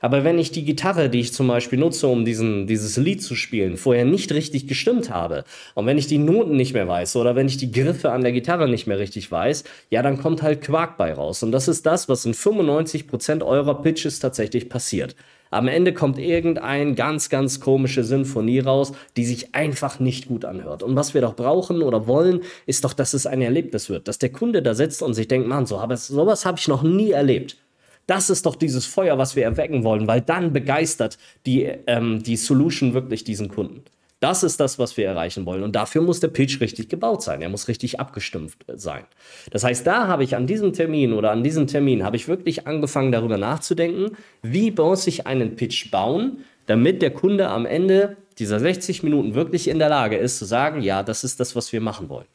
Aber 0.00 0.24
wenn 0.24 0.38
ich 0.38 0.52
die 0.52 0.64
Gitarre, 0.64 1.08
die 1.08 1.20
ich 1.20 1.32
zum 1.32 1.48
Beispiel 1.48 1.78
nutze, 1.78 2.06
um 2.06 2.24
diesen, 2.24 2.66
dieses 2.66 2.96
Lied 2.96 3.22
zu 3.22 3.34
spielen, 3.34 3.76
vorher 3.76 4.04
nicht 4.04 4.32
richtig 4.32 4.68
gestimmt 4.68 5.10
habe 5.10 5.44
und 5.74 5.86
wenn 5.86 5.98
ich 5.98 6.06
die 6.06 6.18
Noten 6.18 6.56
nicht 6.56 6.74
mehr 6.74 6.88
weiß 6.88 7.16
oder 7.16 7.36
wenn 7.36 7.48
ich 7.48 7.56
die 7.56 7.72
Griffe 7.72 8.12
an 8.12 8.22
der 8.22 8.32
Gitarre 8.32 8.68
nicht 8.68 8.86
mehr 8.86 8.98
richtig 8.98 9.30
weiß, 9.30 9.64
ja, 9.90 10.02
dann 10.02 10.18
kommt 10.18 10.42
halt 10.42 10.60
Quark 10.60 10.98
bei 10.98 11.12
raus. 11.14 11.42
Und 11.42 11.52
das 11.52 11.68
ist 11.68 11.86
das, 11.86 12.08
was 12.08 12.26
in 12.26 12.34
95% 12.34 13.44
eurer 13.44 13.80
Pitches 13.82 14.18
tatsächlich 14.18 14.68
passiert. 14.68 15.16
Am 15.52 15.68
Ende 15.68 15.92
kommt 15.92 16.18
irgendein 16.18 16.94
ganz, 16.94 17.28
ganz 17.28 17.60
komische 17.60 18.04
Sinfonie 18.04 18.60
raus, 18.60 18.92
die 19.18 19.26
sich 19.26 19.54
einfach 19.54 20.00
nicht 20.00 20.26
gut 20.26 20.46
anhört. 20.46 20.82
Und 20.82 20.96
was 20.96 21.12
wir 21.12 21.20
doch 21.20 21.36
brauchen 21.36 21.82
oder 21.82 22.06
wollen, 22.06 22.40
ist 22.64 22.84
doch, 22.84 22.94
dass 22.94 23.12
es 23.12 23.26
ein 23.26 23.42
Erlebnis 23.42 23.90
wird. 23.90 24.08
Dass 24.08 24.18
der 24.18 24.32
Kunde 24.32 24.62
da 24.62 24.74
sitzt 24.74 25.02
und 25.02 25.12
sich 25.12 25.28
denkt, 25.28 25.46
Mann, 25.46 25.66
so 25.66 25.80
hab 25.80 25.94
sowas 25.98 26.46
habe 26.46 26.58
ich 26.58 26.68
noch 26.68 26.82
nie 26.82 27.10
erlebt. 27.10 27.58
Das 28.06 28.30
ist 28.30 28.46
doch 28.46 28.56
dieses 28.56 28.86
Feuer, 28.86 29.18
was 29.18 29.36
wir 29.36 29.44
erwecken 29.44 29.84
wollen, 29.84 30.08
weil 30.08 30.22
dann 30.22 30.54
begeistert 30.54 31.18
die, 31.44 31.64
ähm, 31.86 32.22
die 32.22 32.36
Solution 32.36 32.94
wirklich 32.94 33.22
diesen 33.22 33.48
Kunden. 33.48 33.84
Das 34.22 34.44
ist 34.44 34.60
das, 34.60 34.78
was 34.78 34.96
wir 34.96 35.04
erreichen 35.04 35.46
wollen. 35.46 35.64
Und 35.64 35.74
dafür 35.74 36.00
muss 36.00 36.20
der 36.20 36.28
Pitch 36.28 36.60
richtig 36.60 36.88
gebaut 36.88 37.24
sein. 37.24 37.42
Er 37.42 37.48
muss 37.48 37.66
richtig 37.66 37.98
abgestumpft 37.98 38.64
sein. 38.76 39.02
Das 39.50 39.64
heißt, 39.64 39.84
da 39.84 40.06
habe 40.06 40.22
ich 40.22 40.36
an 40.36 40.46
diesem 40.46 40.72
Termin 40.72 41.12
oder 41.12 41.32
an 41.32 41.42
diesem 41.42 41.66
Termin 41.66 42.04
habe 42.04 42.14
ich 42.14 42.28
wirklich 42.28 42.68
angefangen, 42.68 43.10
darüber 43.10 43.36
nachzudenken, 43.36 44.16
wie 44.40 44.70
muss 44.70 45.08
ich 45.08 45.26
einen 45.26 45.56
Pitch 45.56 45.90
bauen, 45.90 46.44
damit 46.66 47.02
der 47.02 47.10
Kunde 47.10 47.48
am 47.48 47.66
Ende 47.66 48.16
dieser 48.38 48.60
60 48.60 49.02
Minuten 49.02 49.34
wirklich 49.34 49.66
in 49.66 49.80
der 49.80 49.88
Lage 49.88 50.16
ist 50.16 50.38
zu 50.38 50.44
sagen, 50.44 50.82
ja, 50.82 51.02
das 51.02 51.24
ist 51.24 51.40
das, 51.40 51.56
was 51.56 51.72
wir 51.72 51.80
machen 51.80 52.08
wollen. 52.08 52.28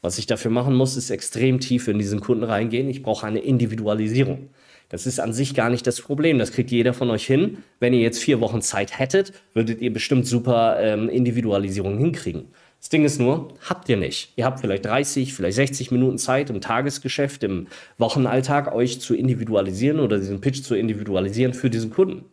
Was 0.00 0.16
ich 0.16 0.24
dafür 0.24 0.50
machen 0.50 0.74
muss, 0.74 0.96
ist 0.96 1.10
extrem 1.10 1.60
tief 1.60 1.88
in 1.88 1.98
diesen 1.98 2.20
Kunden 2.20 2.44
reingehen. 2.44 2.88
Ich 2.88 3.02
brauche 3.02 3.26
eine 3.26 3.40
Individualisierung. 3.40 4.48
Das 4.88 5.06
ist 5.06 5.20
an 5.20 5.32
sich 5.32 5.54
gar 5.54 5.70
nicht 5.70 5.86
das 5.86 6.00
Problem. 6.00 6.38
Das 6.38 6.52
kriegt 6.52 6.70
jeder 6.70 6.92
von 6.94 7.10
euch 7.10 7.26
hin. 7.26 7.58
Wenn 7.80 7.92
ihr 7.92 8.00
jetzt 8.00 8.22
vier 8.22 8.40
Wochen 8.40 8.60
Zeit 8.60 8.98
hättet, 8.98 9.32
würdet 9.54 9.80
ihr 9.80 9.92
bestimmt 9.92 10.26
super 10.26 10.78
ähm, 10.80 11.08
Individualisierung 11.08 11.98
hinkriegen. 11.98 12.48
Das 12.84 12.90
Ding 12.90 13.04
ist 13.04 13.18
nur, 13.18 13.48
habt 13.66 13.88
ihr 13.88 13.96
nicht. 13.96 14.34
Ihr 14.36 14.44
habt 14.44 14.60
vielleicht 14.60 14.84
30, 14.84 15.32
vielleicht 15.32 15.56
60 15.56 15.90
Minuten 15.90 16.18
Zeit 16.18 16.50
im 16.50 16.60
Tagesgeschäft, 16.60 17.42
im 17.42 17.66
Wochenalltag 17.96 18.74
euch 18.74 19.00
zu 19.00 19.14
individualisieren 19.14 20.00
oder 20.00 20.18
diesen 20.18 20.42
Pitch 20.42 20.62
zu 20.62 20.74
individualisieren 20.74 21.54
für 21.54 21.70
diesen 21.70 21.90
Kunden. 21.90 22.26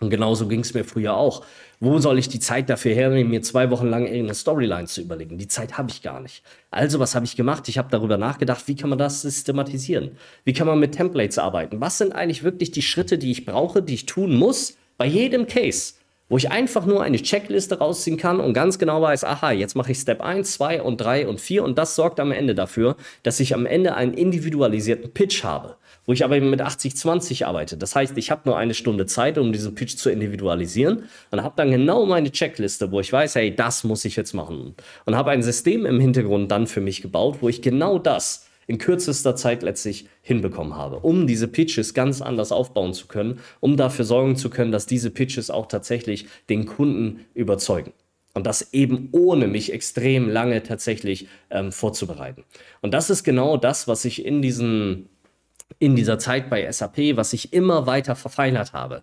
Und 0.00 0.10
genauso 0.10 0.46
ging 0.46 0.60
es 0.60 0.74
mir 0.74 0.84
früher 0.84 1.16
auch. 1.16 1.44
Wo 1.80 1.98
soll 1.98 2.18
ich 2.18 2.28
die 2.28 2.38
Zeit 2.38 2.70
dafür 2.70 2.94
hernehmen, 2.94 3.30
mir 3.30 3.42
zwei 3.42 3.70
Wochen 3.70 3.88
lang 3.88 4.06
irgendeine 4.06 4.34
Storyline 4.34 4.86
zu 4.86 5.00
überlegen? 5.00 5.38
Die 5.38 5.48
Zeit 5.48 5.76
habe 5.76 5.90
ich 5.90 6.02
gar 6.02 6.20
nicht. 6.20 6.42
Also, 6.70 7.00
was 7.00 7.14
habe 7.14 7.24
ich 7.24 7.36
gemacht? 7.36 7.68
Ich 7.68 7.78
habe 7.78 7.88
darüber 7.90 8.16
nachgedacht, 8.16 8.66
wie 8.68 8.76
kann 8.76 8.90
man 8.90 8.98
das 8.98 9.22
systematisieren? 9.22 10.12
Wie 10.44 10.52
kann 10.52 10.68
man 10.68 10.78
mit 10.78 10.92
Templates 10.92 11.38
arbeiten? 11.38 11.80
Was 11.80 11.98
sind 11.98 12.14
eigentlich 12.14 12.44
wirklich 12.44 12.70
die 12.70 12.82
Schritte, 12.82 13.18
die 13.18 13.32
ich 13.32 13.44
brauche, 13.44 13.82
die 13.82 13.94
ich 13.94 14.06
tun 14.06 14.36
muss 14.36 14.76
bei 14.98 15.06
jedem 15.06 15.46
Case? 15.46 15.94
Wo 16.28 16.36
ich 16.36 16.50
einfach 16.50 16.84
nur 16.84 17.02
eine 17.02 17.16
Checkliste 17.16 17.78
rausziehen 17.78 18.18
kann 18.18 18.38
und 18.38 18.52
ganz 18.52 18.78
genau 18.78 19.00
weiß, 19.00 19.24
aha, 19.24 19.50
jetzt 19.50 19.74
mache 19.74 19.92
ich 19.92 19.98
Step 19.98 20.20
1, 20.20 20.52
2 20.52 20.82
und 20.82 20.98
3 20.98 21.26
und 21.26 21.40
4 21.40 21.64
und 21.64 21.78
das 21.78 21.94
sorgt 21.94 22.20
am 22.20 22.32
Ende 22.32 22.54
dafür, 22.54 22.96
dass 23.22 23.40
ich 23.40 23.54
am 23.54 23.64
Ende 23.64 23.94
einen 23.94 24.12
individualisierten 24.12 25.12
Pitch 25.12 25.42
habe 25.42 25.76
wo 26.08 26.14
ich 26.14 26.24
aber 26.24 26.40
mit 26.40 26.62
80-20 26.62 27.44
arbeite. 27.44 27.76
Das 27.76 27.94
heißt, 27.94 28.16
ich 28.16 28.30
habe 28.30 28.40
nur 28.46 28.56
eine 28.56 28.72
Stunde 28.72 29.04
Zeit, 29.04 29.36
um 29.36 29.52
diesen 29.52 29.74
Pitch 29.74 29.94
zu 29.98 30.08
individualisieren 30.08 31.04
und 31.30 31.42
habe 31.42 31.52
dann 31.56 31.70
genau 31.70 32.06
meine 32.06 32.32
Checkliste, 32.32 32.90
wo 32.90 33.00
ich 33.00 33.12
weiß, 33.12 33.34
hey, 33.34 33.54
das 33.54 33.84
muss 33.84 34.06
ich 34.06 34.16
jetzt 34.16 34.32
machen. 34.32 34.74
Und 35.04 35.16
habe 35.16 35.32
ein 35.32 35.42
System 35.42 35.84
im 35.84 36.00
Hintergrund 36.00 36.50
dann 36.50 36.66
für 36.66 36.80
mich 36.80 37.02
gebaut, 37.02 37.36
wo 37.42 37.50
ich 37.50 37.60
genau 37.60 37.98
das 37.98 38.48
in 38.66 38.78
kürzester 38.78 39.36
Zeit 39.36 39.62
letztlich 39.62 40.08
hinbekommen 40.22 40.76
habe, 40.76 41.00
um 41.00 41.26
diese 41.26 41.46
Pitches 41.46 41.92
ganz 41.92 42.22
anders 42.22 42.52
aufbauen 42.52 42.94
zu 42.94 43.06
können, 43.06 43.40
um 43.60 43.76
dafür 43.76 44.06
sorgen 44.06 44.36
zu 44.36 44.48
können, 44.48 44.72
dass 44.72 44.86
diese 44.86 45.10
Pitches 45.10 45.50
auch 45.50 45.66
tatsächlich 45.66 46.26
den 46.48 46.64
Kunden 46.64 47.26
überzeugen. 47.34 47.92
Und 48.32 48.46
das 48.46 48.72
eben 48.72 49.10
ohne 49.12 49.46
mich 49.46 49.74
extrem 49.74 50.30
lange 50.30 50.62
tatsächlich 50.62 51.28
ähm, 51.50 51.70
vorzubereiten. 51.70 52.44
Und 52.80 52.94
das 52.94 53.10
ist 53.10 53.24
genau 53.24 53.58
das, 53.58 53.88
was 53.88 54.06
ich 54.06 54.24
in 54.24 54.40
diesen 54.40 55.10
in 55.78 55.96
dieser 55.96 56.18
Zeit 56.18 56.50
bei 56.50 56.70
SAP, 56.70 57.16
was 57.16 57.32
ich 57.32 57.52
immer 57.52 57.86
weiter 57.86 58.16
verfeinert 58.16 58.72
habe. 58.72 59.02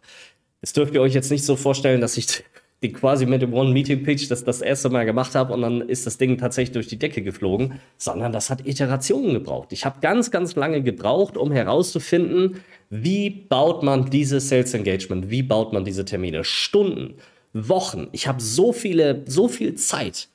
Das 0.62 0.74
dürft 0.74 0.94
ihr 0.94 1.02
euch 1.02 1.14
jetzt 1.14 1.32
nicht 1.32 1.46
so 1.46 1.56
vorstellen, 1.56 2.02
dass 2.02 2.18
ich 2.18 2.44
die 2.82 2.92
quasi 2.92 3.26
mit 3.26 3.42
dem 3.42 3.54
One-Meeting-Pitch 3.54 4.30
das 4.30 4.44
das 4.44 4.62
erste 4.62 4.90
Mal 4.90 5.06
gemacht 5.06 5.34
habe 5.34 5.54
und 5.54 5.62
dann 5.62 5.82
ist 5.82 6.06
das 6.06 6.18
Ding 6.18 6.38
tatsächlich 6.38 6.74
durch 6.74 6.88
die 6.88 7.00
Decke 7.00 7.22
geflogen, 7.22 7.80
sondern 7.98 8.32
das 8.32 8.50
hat 8.50 8.68
Iterationen 8.68 9.34
gebraucht. 9.34 9.72
Ich 9.72 9.86
habe 9.86 10.02
ganz, 10.02 10.30
ganz 10.30 10.56
lange 10.56 10.84
gebraucht, 10.84 11.38
um 11.38 11.52
herauszufinden, 11.52 12.60
wie 12.90 13.30
baut 13.30 13.82
man 13.82 14.10
dieses 14.10 14.50
Sales 14.50 14.74
Engagement, 14.74 15.30
wie 15.30 15.42
baut 15.42 15.72
man 15.72 15.86
diese 15.86 16.04
Termine. 16.04 16.44
Stunden, 16.44 17.16
Wochen. 17.54 18.08
Ich 18.12 18.28
habe 18.28 18.42
so 18.42 18.74
viele, 18.74 19.24
so 19.26 19.48
viel 19.48 19.76
Zeit 19.76 20.28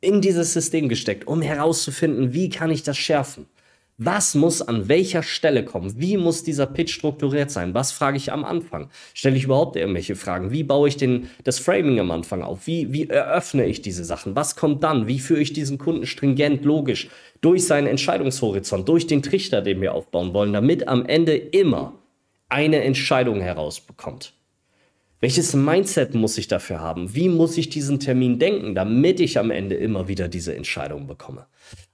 in 0.00 0.20
dieses 0.20 0.52
System 0.52 0.88
gesteckt, 0.88 1.26
um 1.26 1.40
herauszufinden, 1.40 2.34
wie 2.34 2.50
kann 2.50 2.70
ich 2.70 2.82
das 2.82 2.98
schärfen. 2.98 3.46
Was 3.96 4.34
muss 4.34 4.60
an 4.60 4.88
welcher 4.88 5.22
Stelle 5.22 5.64
kommen? 5.64 5.94
Wie 6.00 6.16
muss 6.16 6.42
dieser 6.42 6.66
Pitch 6.66 6.92
strukturiert 6.92 7.52
sein? 7.52 7.74
Was 7.74 7.92
frage 7.92 8.16
ich 8.16 8.32
am 8.32 8.44
Anfang? 8.44 8.90
Stelle 9.12 9.36
ich 9.36 9.44
überhaupt 9.44 9.76
irgendwelche 9.76 10.16
Fragen? 10.16 10.50
Wie 10.50 10.64
baue 10.64 10.88
ich 10.88 10.96
den, 10.96 11.30
das 11.44 11.60
Framing 11.60 12.00
am 12.00 12.10
Anfang 12.10 12.42
auf? 12.42 12.66
Wie, 12.66 12.92
wie 12.92 13.08
eröffne 13.08 13.66
ich 13.66 13.82
diese 13.82 14.04
Sachen? 14.04 14.34
Was 14.34 14.56
kommt 14.56 14.82
dann? 14.82 15.06
Wie 15.06 15.20
führe 15.20 15.40
ich 15.40 15.52
diesen 15.52 15.78
Kunden 15.78 16.06
stringent, 16.06 16.64
logisch 16.64 17.08
durch 17.40 17.66
seinen 17.68 17.86
Entscheidungshorizont, 17.86 18.88
durch 18.88 19.06
den 19.06 19.22
Trichter, 19.22 19.62
den 19.62 19.80
wir 19.80 19.94
aufbauen 19.94 20.34
wollen, 20.34 20.52
damit 20.52 20.88
am 20.88 21.06
Ende 21.06 21.36
immer 21.36 21.92
eine 22.48 22.82
Entscheidung 22.82 23.40
herausbekommt? 23.40 24.32
Welches 25.20 25.54
Mindset 25.54 26.14
muss 26.14 26.36
ich 26.36 26.48
dafür 26.48 26.80
haben? 26.80 27.14
Wie 27.14 27.28
muss 27.28 27.56
ich 27.56 27.68
diesen 27.68 28.00
Termin 28.00 28.40
denken, 28.40 28.74
damit 28.74 29.20
ich 29.20 29.38
am 29.38 29.52
Ende 29.52 29.76
immer 29.76 30.08
wieder 30.08 30.26
diese 30.26 30.54
Entscheidung 30.54 31.06
bekomme? 31.06 31.46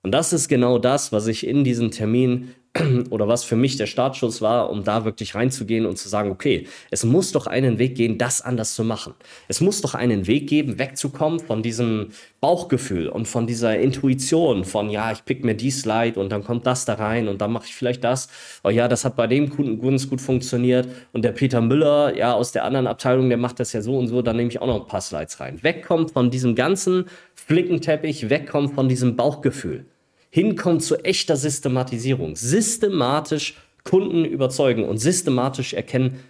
Und 0.02 0.12
das 0.12 0.33
ist 0.33 0.48
genau 0.48 0.78
das, 0.78 1.12
was 1.12 1.26
ich 1.26 1.46
in 1.46 1.64
diesen 1.64 1.90
Termin 1.90 2.54
oder 3.11 3.26
was 3.26 3.42
für 3.42 3.56
mich 3.56 3.76
der 3.76 3.87
Startschuss 3.87 4.40
war, 4.40 4.70
um 4.70 4.85
da 4.85 5.04
wirklich 5.04 5.35
reinzugehen 5.35 5.87
und 5.87 5.98
zu 5.98 6.09
sagen, 6.09 6.30
okay, 6.30 6.68
es 6.90 7.04
muss 7.04 7.33
doch 7.33 7.46
einen 7.48 7.78
Weg 7.78 7.96
gehen, 7.96 8.16
das 8.16 8.42
anders 8.42 8.74
zu 8.74 8.85
machen. 8.85 9.14
Es 9.48 9.61
muss 9.61 9.80
doch 9.80 9.94
einen 9.94 10.28
Weg 10.28 10.48
geben, 10.48 10.78
wegzukommen 10.78 11.40
von 11.40 11.62
diesem 11.62 12.11
Bauchgefühl 12.40 13.09
und 13.09 13.26
von 13.26 13.46
dieser 13.48 13.78
Intuition 13.78 14.64
von, 14.64 14.88
ja, 14.88 15.11
ich 15.11 15.24
pick 15.24 15.44
mir 15.44 15.54
die 15.54 15.72
Slide 15.72 16.18
und 16.18 16.30
dann 16.30 16.44
kommt 16.44 16.64
das 16.64 16.85
da 16.85 16.94
rein 16.94 17.26
und 17.26 17.40
dann 17.40 17.52
mache 17.52 17.66
ich 17.66 17.74
vielleicht 17.74 18.04
das. 18.04 18.28
Oh 18.62 18.70
ja, 18.70 18.87
das 18.87 19.04
hat 19.04 19.16
bei 19.16 19.26
dem 19.26 19.50
Kunden 19.50 19.80
ganz 19.80 20.09
gut 20.09 20.20
funktioniert 20.20 20.88
und 21.12 21.22
der 21.24 21.33
Peter 21.33 21.61
Müller, 21.61 22.16
ja, 22.16 22.35
aus 22.35 22.52
der 22.52 22.64
anderen 22.64 22.87
Abteilung, 22.87 23.28
der 23.28 23.38
macht 23.38 23.59
das 23.59 23.72
ja 23.72 23.83
so 23.83 23.98
und 23.98 24.06
so, 24.06 24.22
dann 24.22 24.37
nehme 24.37 24.48
ich 24.48 24.61
auch 24.61 24.66
noch 24.68 24.83
ein 24.83 24.87
paar 24.87 25.00
Slides 25.00 25.40
rein. 25.40 25.59
Wegkommt 25.62 26.12
von 26.12 26.30
diesem 26.30 26.54
ganzen 26.54 27.06
Flickenteppich, 27.46 28.31
wegkommt 28.31 28.74
von 28.74 28.88
diesem 28.88 29.16
Bauchgefühl 29.16 29.87
hinkommt 30.31 30.83
zu 30.83 31.05
echter 31.05 31.37
Systematisierung. 31.37 32.37
Systematisch 32.37 33.57
Kunden 33.85 34.24
überzeugen 34.24 34.85
und 34.85 34.98
systematisch 34.98 35.74
erkennen, 35.74 36.20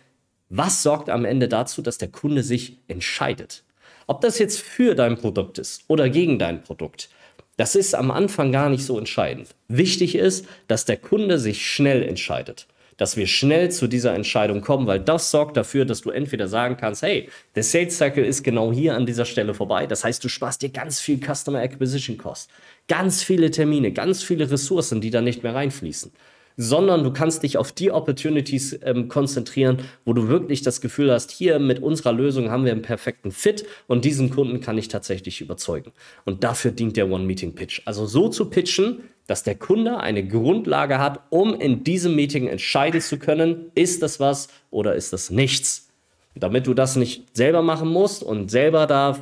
was 0.48 0.82
sorgt 0.82 1.10
am 1.10 1.24
Ende 1.24 1.48
dazu, 1.48 1.82
dass 1.82 1.98
der 1.98 2.08
Kunde 2.08 2.42
sich 2.42 2.78
entscheidet. 2.88 3.62
Ob 4.06 4.20
das 4.20 4.38
jetzt 4.38 4.60
für 4.60 4.94
dein 4.94 5.16
Produkt 5.16 5.58
ist 5.58 5.84
oder 5.86 6.08
gegen 6.08 6.38
dein 6.38 6.62
Produkt, 6.62 7.10
das 7.56 7.74
ist 7.74 7.94
am 7.94 8.10
Anfang 8.10 8.50
gar 8.50 8.70
nicht 8.70 8.84
so 8.84 8.98
entscheidend. 8.98 9.54
Wichtig 9.68 10.14
ist, 10.14 10.46
dass 10.66 10.86
der 10.86 10.96
Kunde 10.96 11.38
sich 11.38 11.66
schnell 11.66 12.02
entscheidet 12.02 12.66
dass 13.00 13.16
wir 13.16 13.26
schnell 13.26 13.70
zu 13.70 13.86
dieser 13.86 14.14
Entscheidung 14.14 14.60
kommen, 14.60 14.86
weil 14.86 15.00
das 15.00 15.30
sorgt 15.30 15.56
dafür, 15.56 15.86
dass 15.86 16.02
du 16.02 16.10
entweder 16.10 16.48
sagen 16.48 16.76
kannst, 16.76 17.00
hey, 17.00 17.30
der 17.54 17.62
Sales 17.62 17.96
Cycle 17.96 18.26
ist 18.26 18.44
genau 18.44 18.72
hier 18.72 18.94
an 18.94 19.06
dieser 19.06 19.24
Stelle 19.24 19.54
vorbei. 19.54 19.86
Das 19.86 20.04
heißt, 20.04 20.22
du 20.22 20.28
sparst 20.28 20.60
dir 20.60 20.68
ganz 20.68 21.00
viel 21.00 21.18
Customer 21.18 21.60
Acquisition 21.60 22.18
Cost, 22.18 22.50
ganz 22.88 23.22
viele 23.22 23.50
Termine, 23.50 23.92
ganz 23.92 24.22
viele 24.22 24.50
Ressourcen, 24.50 25.00
die 25.00 25.08
da 25.08 25.22
nicht 25.22 25.42
mehr 25.42 25.54
reinfließen 25.54 26.12
sondern 26.60 27.02
du 27.02 27.10
kannst 27.10 27.42
dich 27.42 27.56
auf 27.56 27.72
die 27.72 27.90
Opportunities 27.90 28.78
ähm, 28.82 29.08
konzentrieren, 29.08 29.78
wo 30.04 30.12
du 30.12 30.28
wirklich 30.28 30.60
das 30.60 30.82
Gefühl 30.82 31.10
hast, 31.10 31.30
hier 31.30 31.58
mit 31.58 31.82
unserer 31.82 32.12
Lösung 32.12 32.50
haben 32.50 32.66
wir 32.66 32.72
einen 32.72 32.82
perfekten 32.82 33.30
Fit 33.30 33.64
und 33.86 34.04
diesen 34.04 34.28
Kunden 34.28 34.60
kann 34.60 34.76
ich 34.76 34.88
tatsächlich 34.88 35.40
überzeugen. 35.40 35.92
Und 36.26 36.44
dafür 36.44 36.70
dient 36.70 36.98
der 36.98 37.08
One-Meeting-Pitch. 37.08 37.82
Also 37.86 38.04
so 38.04 38.28
zu 38.28 38.50
pitchen, 38.50 39.00
dass 39.26 39.42
der 39.42 39.54
Kunde 39.54 40.00
eine 40.00 40.26
Grundlage 40.26 40.98
hat, 40.98 41.20
um 41.30 41.58
in 41.58 41.82
diesem 41.82 42.14
Meeting 42.14 42.46
entscheiden 42.46 43.00
zu 43.00 43.18
können, 43.18 43.70
ist 43.74 44.02
das 44.02 44.20
was 44.20 44.48
oder 44.70 44.94
ist 44.94 45.14
das 45.14 45.30
nichts. 45.30 45.88
Damit 46.34 46.66
du 46.66 46.74
das 46.74 46.94
nicht 46.94 47.34
selber 47.34 47.62
machen 47.62 47.88
musst 47.88 48.22
und 48.22 48.50
selber 48.50 48.86
da 48.86 49.18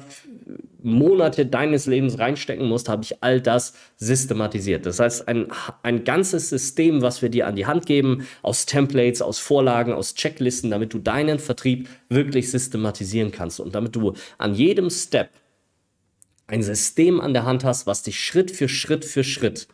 Monate 0.82 1.46
deines 1.46 1.86
Lebens 1.86 2.18
reinstecken 2.18 2.66
musst, 2.66 2.88
habe 2.88 3.02
ich 3.02 3.22
all 3.22 3.40
das 3.40 3.74
systematisiert. 3.96 4.86
Das 4.86 5.00
heißt, 5.00 5.26
ein, 5.26 5.48
ein 5.82 6.04
ganzes 6.04 6.50
System, 6.50 7.02
was 7.02 7.20
wir 7.22 7.28
dir 7.28 7.46
an 7.46 7.56
die 7.56 7.66
Hand 7.66 7.86
geben, 7.86 8.26
aus 8.42 8.66
Templates, 8.66 9.20
aus 9.20 9.38
Vorlagen, 9.38 9.92
aus 9.92 10.14
Checklisten, 10.14 10.70
damit 10.70 10.94
du 10.94 10.98
deinen 10.98 11.38
Vertrieb 11.38 11.88
wirklich 12.08 12.50
systematisieren 12.50 13.32
kannst 13.32 13.60
und 13.60 13.74
damit 13.74 13.96
du 13.96 14.14
an 14.38 14.54
jedem 14.54 14.90
Step 14.90 15.30
ein 16.46 16.62
System 16.62 17.20
an 17.20 17.34
der 17.34 17.44
Hand 17.44 17.64
hast, 17.64 17.86
was 17.86 18.02
dich 18.02 18.18
Schritt 18.20 18.50
für 18.50 18.68
Schritt 18.68 19.04
für 19.04 19.24
Schritt 19.24 19.68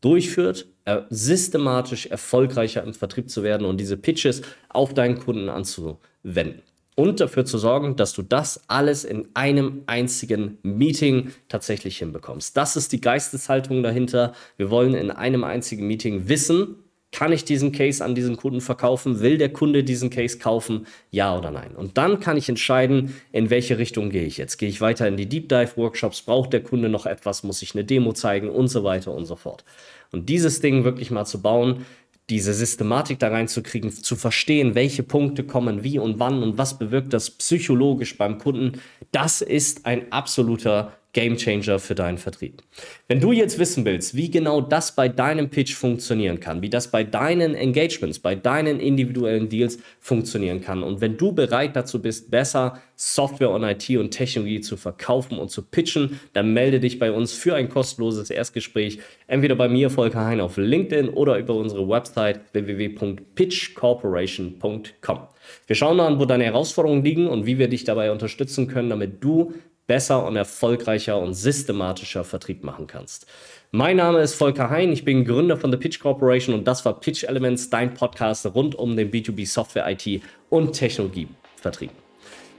durchführt, 0.00 0.66
äh, 0.84 1.02
systematisch 1.10 2.06
erfolgreicher 2.06 2.82
im 2.84 2.94
Vertrieb 2.94 3.30
zu 3.30 3.42
werden 3.42 3.66
und 3.66 3.78
diese 3.78 3.96
Pitches 3.96 4.42
auf 4.68 4.94
deinen 4.94 5.18
Kunden 5.18 5.48
anzuwenden. 5.48 6.62
Und 6.98 7.20
dafür 7.20 7.44
zu 7.44 7.58
sorgen, 7.58 7.94
dass 7.96 8.14
du 8.14 8.22
das 8.22 8.68
alles 8.68 9.04
in 9.04 9.28
einem 9.34 9.82
einzigen 9.86 10.58
Meeting 10.62 11.30
tatsächlich 11.48 11.98
hinbekommst. 11.98 12.56
Das 12.56 12.74
ist 12.74 12.90
die 12.90 13.02
Geisteshaltung 13.02 13.82
dahinter. 13.82 14.32
Wir 14.56 14.70
wollen 14.70 14.94
in 14.94 15.10
einem 15.10 15.44
einzigen 15.44 15.86
Meeting 15.86 16.28
wissen, 16.28 16.76
Kann 17.12 17.32
ich 17.32 17.44
diesen 17.44 17.72
Case 17.72 18.04
an 18.04 18.14
diesen 18.14 18.36
Kunden 18.36 18.60
verkaufen? 18.60 19.20
Will 19.20 19.38
der 19.38 19.50
Kunde 19.50 19.84
diesen 19.84 20.10
Case 20.10 20.38
kaufen? 20.38 20.86
Ja 21.10 21.38
oder 21.38 21.50
nein? 21.50 21.74
Und 21.74 21.96
dann 21.96 22.20
kann 22.20 22.36
ich 22.36 22.48
entscheiden, 22.48 23.14
in 23.32 23.48
welche 23.48 23.78
Richtung 23.78 24.10
gehe 24.10 24.24
ich 24.24 24.36
jetzt. 24.36 24.58
Gehe 24.58 24.68
ich 24.68 24.80
weiter 24.82 25.08
in 25.08 25.16
die 25.16 25.26
Deep 25.26 25.48
Dive 25.48 25.76
Workshops? 25.76 26.20
Braucht 26.22 26.52
der 26.52 26.62
Kunde 26.62 26.88
noch 26.90 27.06
etwas? 27.06 27.42
Muss 27.42 27.62
ich 27.62 27.74
eine 27.74 27.84
Demo 27.84 28.12
zeigen? 28.12 28.50
Und 28.50 28.68
so 28.68 28.84
weiter 28.84 29.14
und 29.14 29.24
so 29.24 29.36
fort. 29.36 29.64
Und 30.12 30.28
dieses 30.28 30.60
Ding 30.60 30.84
wirklich 30.84 31.10
mal 31.10 31.24
zu 31.24 31.40
bauen, 31.40 31.86
diese 32.28 32.52
Systematik 32.54 33.18
da 33.18 33.28
reinzukriegen, 33.28 33.90
zu 33.90 34.16
verstehen, 34.16 34.74
welche 34.74 35.02
Punkte 35.02 35.44
kommen 35.44 35.84
wie 35.84 35.98
und 35.98 36.18
wann 36.18 36.42
und 36.42 36.58
was 36.58 36.78
bewirkt 36.78 37.12
das 37.12 37.30
psychologisch 37.30 38.18
beim 38.18 38.38
Kunden, 38.38 38.80
das 39.12 39.42
ist 39.42 39.86
ein 39.86 40.10
absoluter 40.12 40.92
Game 41.16 41.36
Changer 41.38 41.78
für 41.78 41.94
deinen 41.94 42.18
Vertrieb. 42.18 42.60
Wenn 43.08 43.20
du 43.20 43.32
jetzt 43.32 43.58
wissen 43.58 43.86
willst, 43.86 44.16
wie 44.16 44.30
genau 44.30 44.60
das 44.60 44.94
bei 44.94 45.08
deinem 45.08 45.48
Pitch 45.48 45.72
funktionieren 45.72 46.40
kann, 46.40 46.60
wie 46.60 46.68
das 46.68 46.90
bei 46.90 47.04
deinen 47.04 47.54
Engagements, 47.54 48.18
bei 48.18 48.34
deinen 48.34 48.80
individuellen 48.80 49.48
Deals 49.48 49.78
funktionieren 49.98 50.60
kann 50.60 50.82
und 50.82 51.00
wenn 51.00 51.16
du 51.16 51.32
bereit 51.32 51.74
dazu 51.74 52.02
bist, 52.02 52.30
besser 52.30 52.82
Software 52.96 53.48
und 53.48 53.64
IT 53.64 53.88
und 53.96 54.10
Technologie 54.10 54.60
zu 54.60 54.76
verkaufen 54.76 55.38
und 55.38 55.50
zu 55.50 55.62
pitchen, 55.62 56.20
dann 56.34 56.52
melde 56.52 56.80
dich 56.80 56.98
bei 56.98 57.10
uns 57.10 57.32
für 57.32 57.54
ein 57.54 57.70
kostenloses 57.70 58.28
Erstgespräch, 58.28 58.98
entweder 59.26 59.56
bei 59.56 59.68
mir, 59.68 59.88
Volker 59.88 60.26
Hein, 60.26 60.42
auf 60.42 60.58
LinkedIn 60.58 61.08
oder 61.08 61.38
über 61.38 61.54
unsere 61.54 61.88
Website 61.88 62.40
www.pitchcorporation.com. 62.52 65.18
Wir 65.66 65.76
schauen 65.76 66.00
an, 66.00 66.18
wo 66.18 66.26
deine 66.26 66.44
Herausforderungen 66.44 67.04
liegen 67.04 67.26
und 67.26 67.46
wie 67.46 67.58
wir 67.58 67.68
dich 67.68 67.84
dabei 67.84 68.12
unterstützen 68.12 68.66
können, 68.66 68.90
damit 68.90 69.24
du 69.24 69.54
besser 69.86 70.26
und 70.26 70.36
erfolgreicher 70.36 71.18
und 71.18 71.34
systematischer 71.34 72.24
Vertrieb 72.24 72.64
machen 72.64 72.86
kannst. 72.86 73.26
Mein 73.70 73.96
Name 73.96 74.20
ist 74.20 74.34
Volker 74.34 74.70
Hein, 74.70 74.92
ich 74.92 75.04
bin 75.04 75.24
Gründer 75.24 75.56
von 75.56 75.70
The 75.70 75.76
Pitch 75.76 76.00
Corporation 76.00 76.54
und 76.54 76.66
das 76.66 76.84
war 76.84 76.98
Pitch 76.98 77.24
Elements, 77.24 77.70
dein 77.70 77.94
Podcast 77.94 78.46
rund 78.54 78.74
um 78.74 78.96
den 78.96 79.10
B2B 79.10 79.46
Software, 79.46 79.88
IT 79.90 80.22
und 80.50 80.72
Technologievertrieb. 80.72 81.90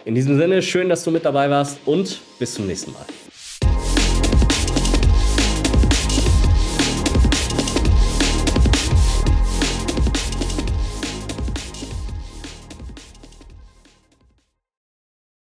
In 0.06 0.16
diesem 0.16 0.38
Sinne, 0.38 0.62
schön, 0.62 0.90
dass 0.90 1.04
du 1.04 1.12
mit 1.12 1.26
dabei 1.26 1.50
warst 1.50 1.80
und 1.86 2.22
bis 2.40 2.54
zum 2.54 2.68
nächsten 2.68 2.94
Mal. 2.94 3.06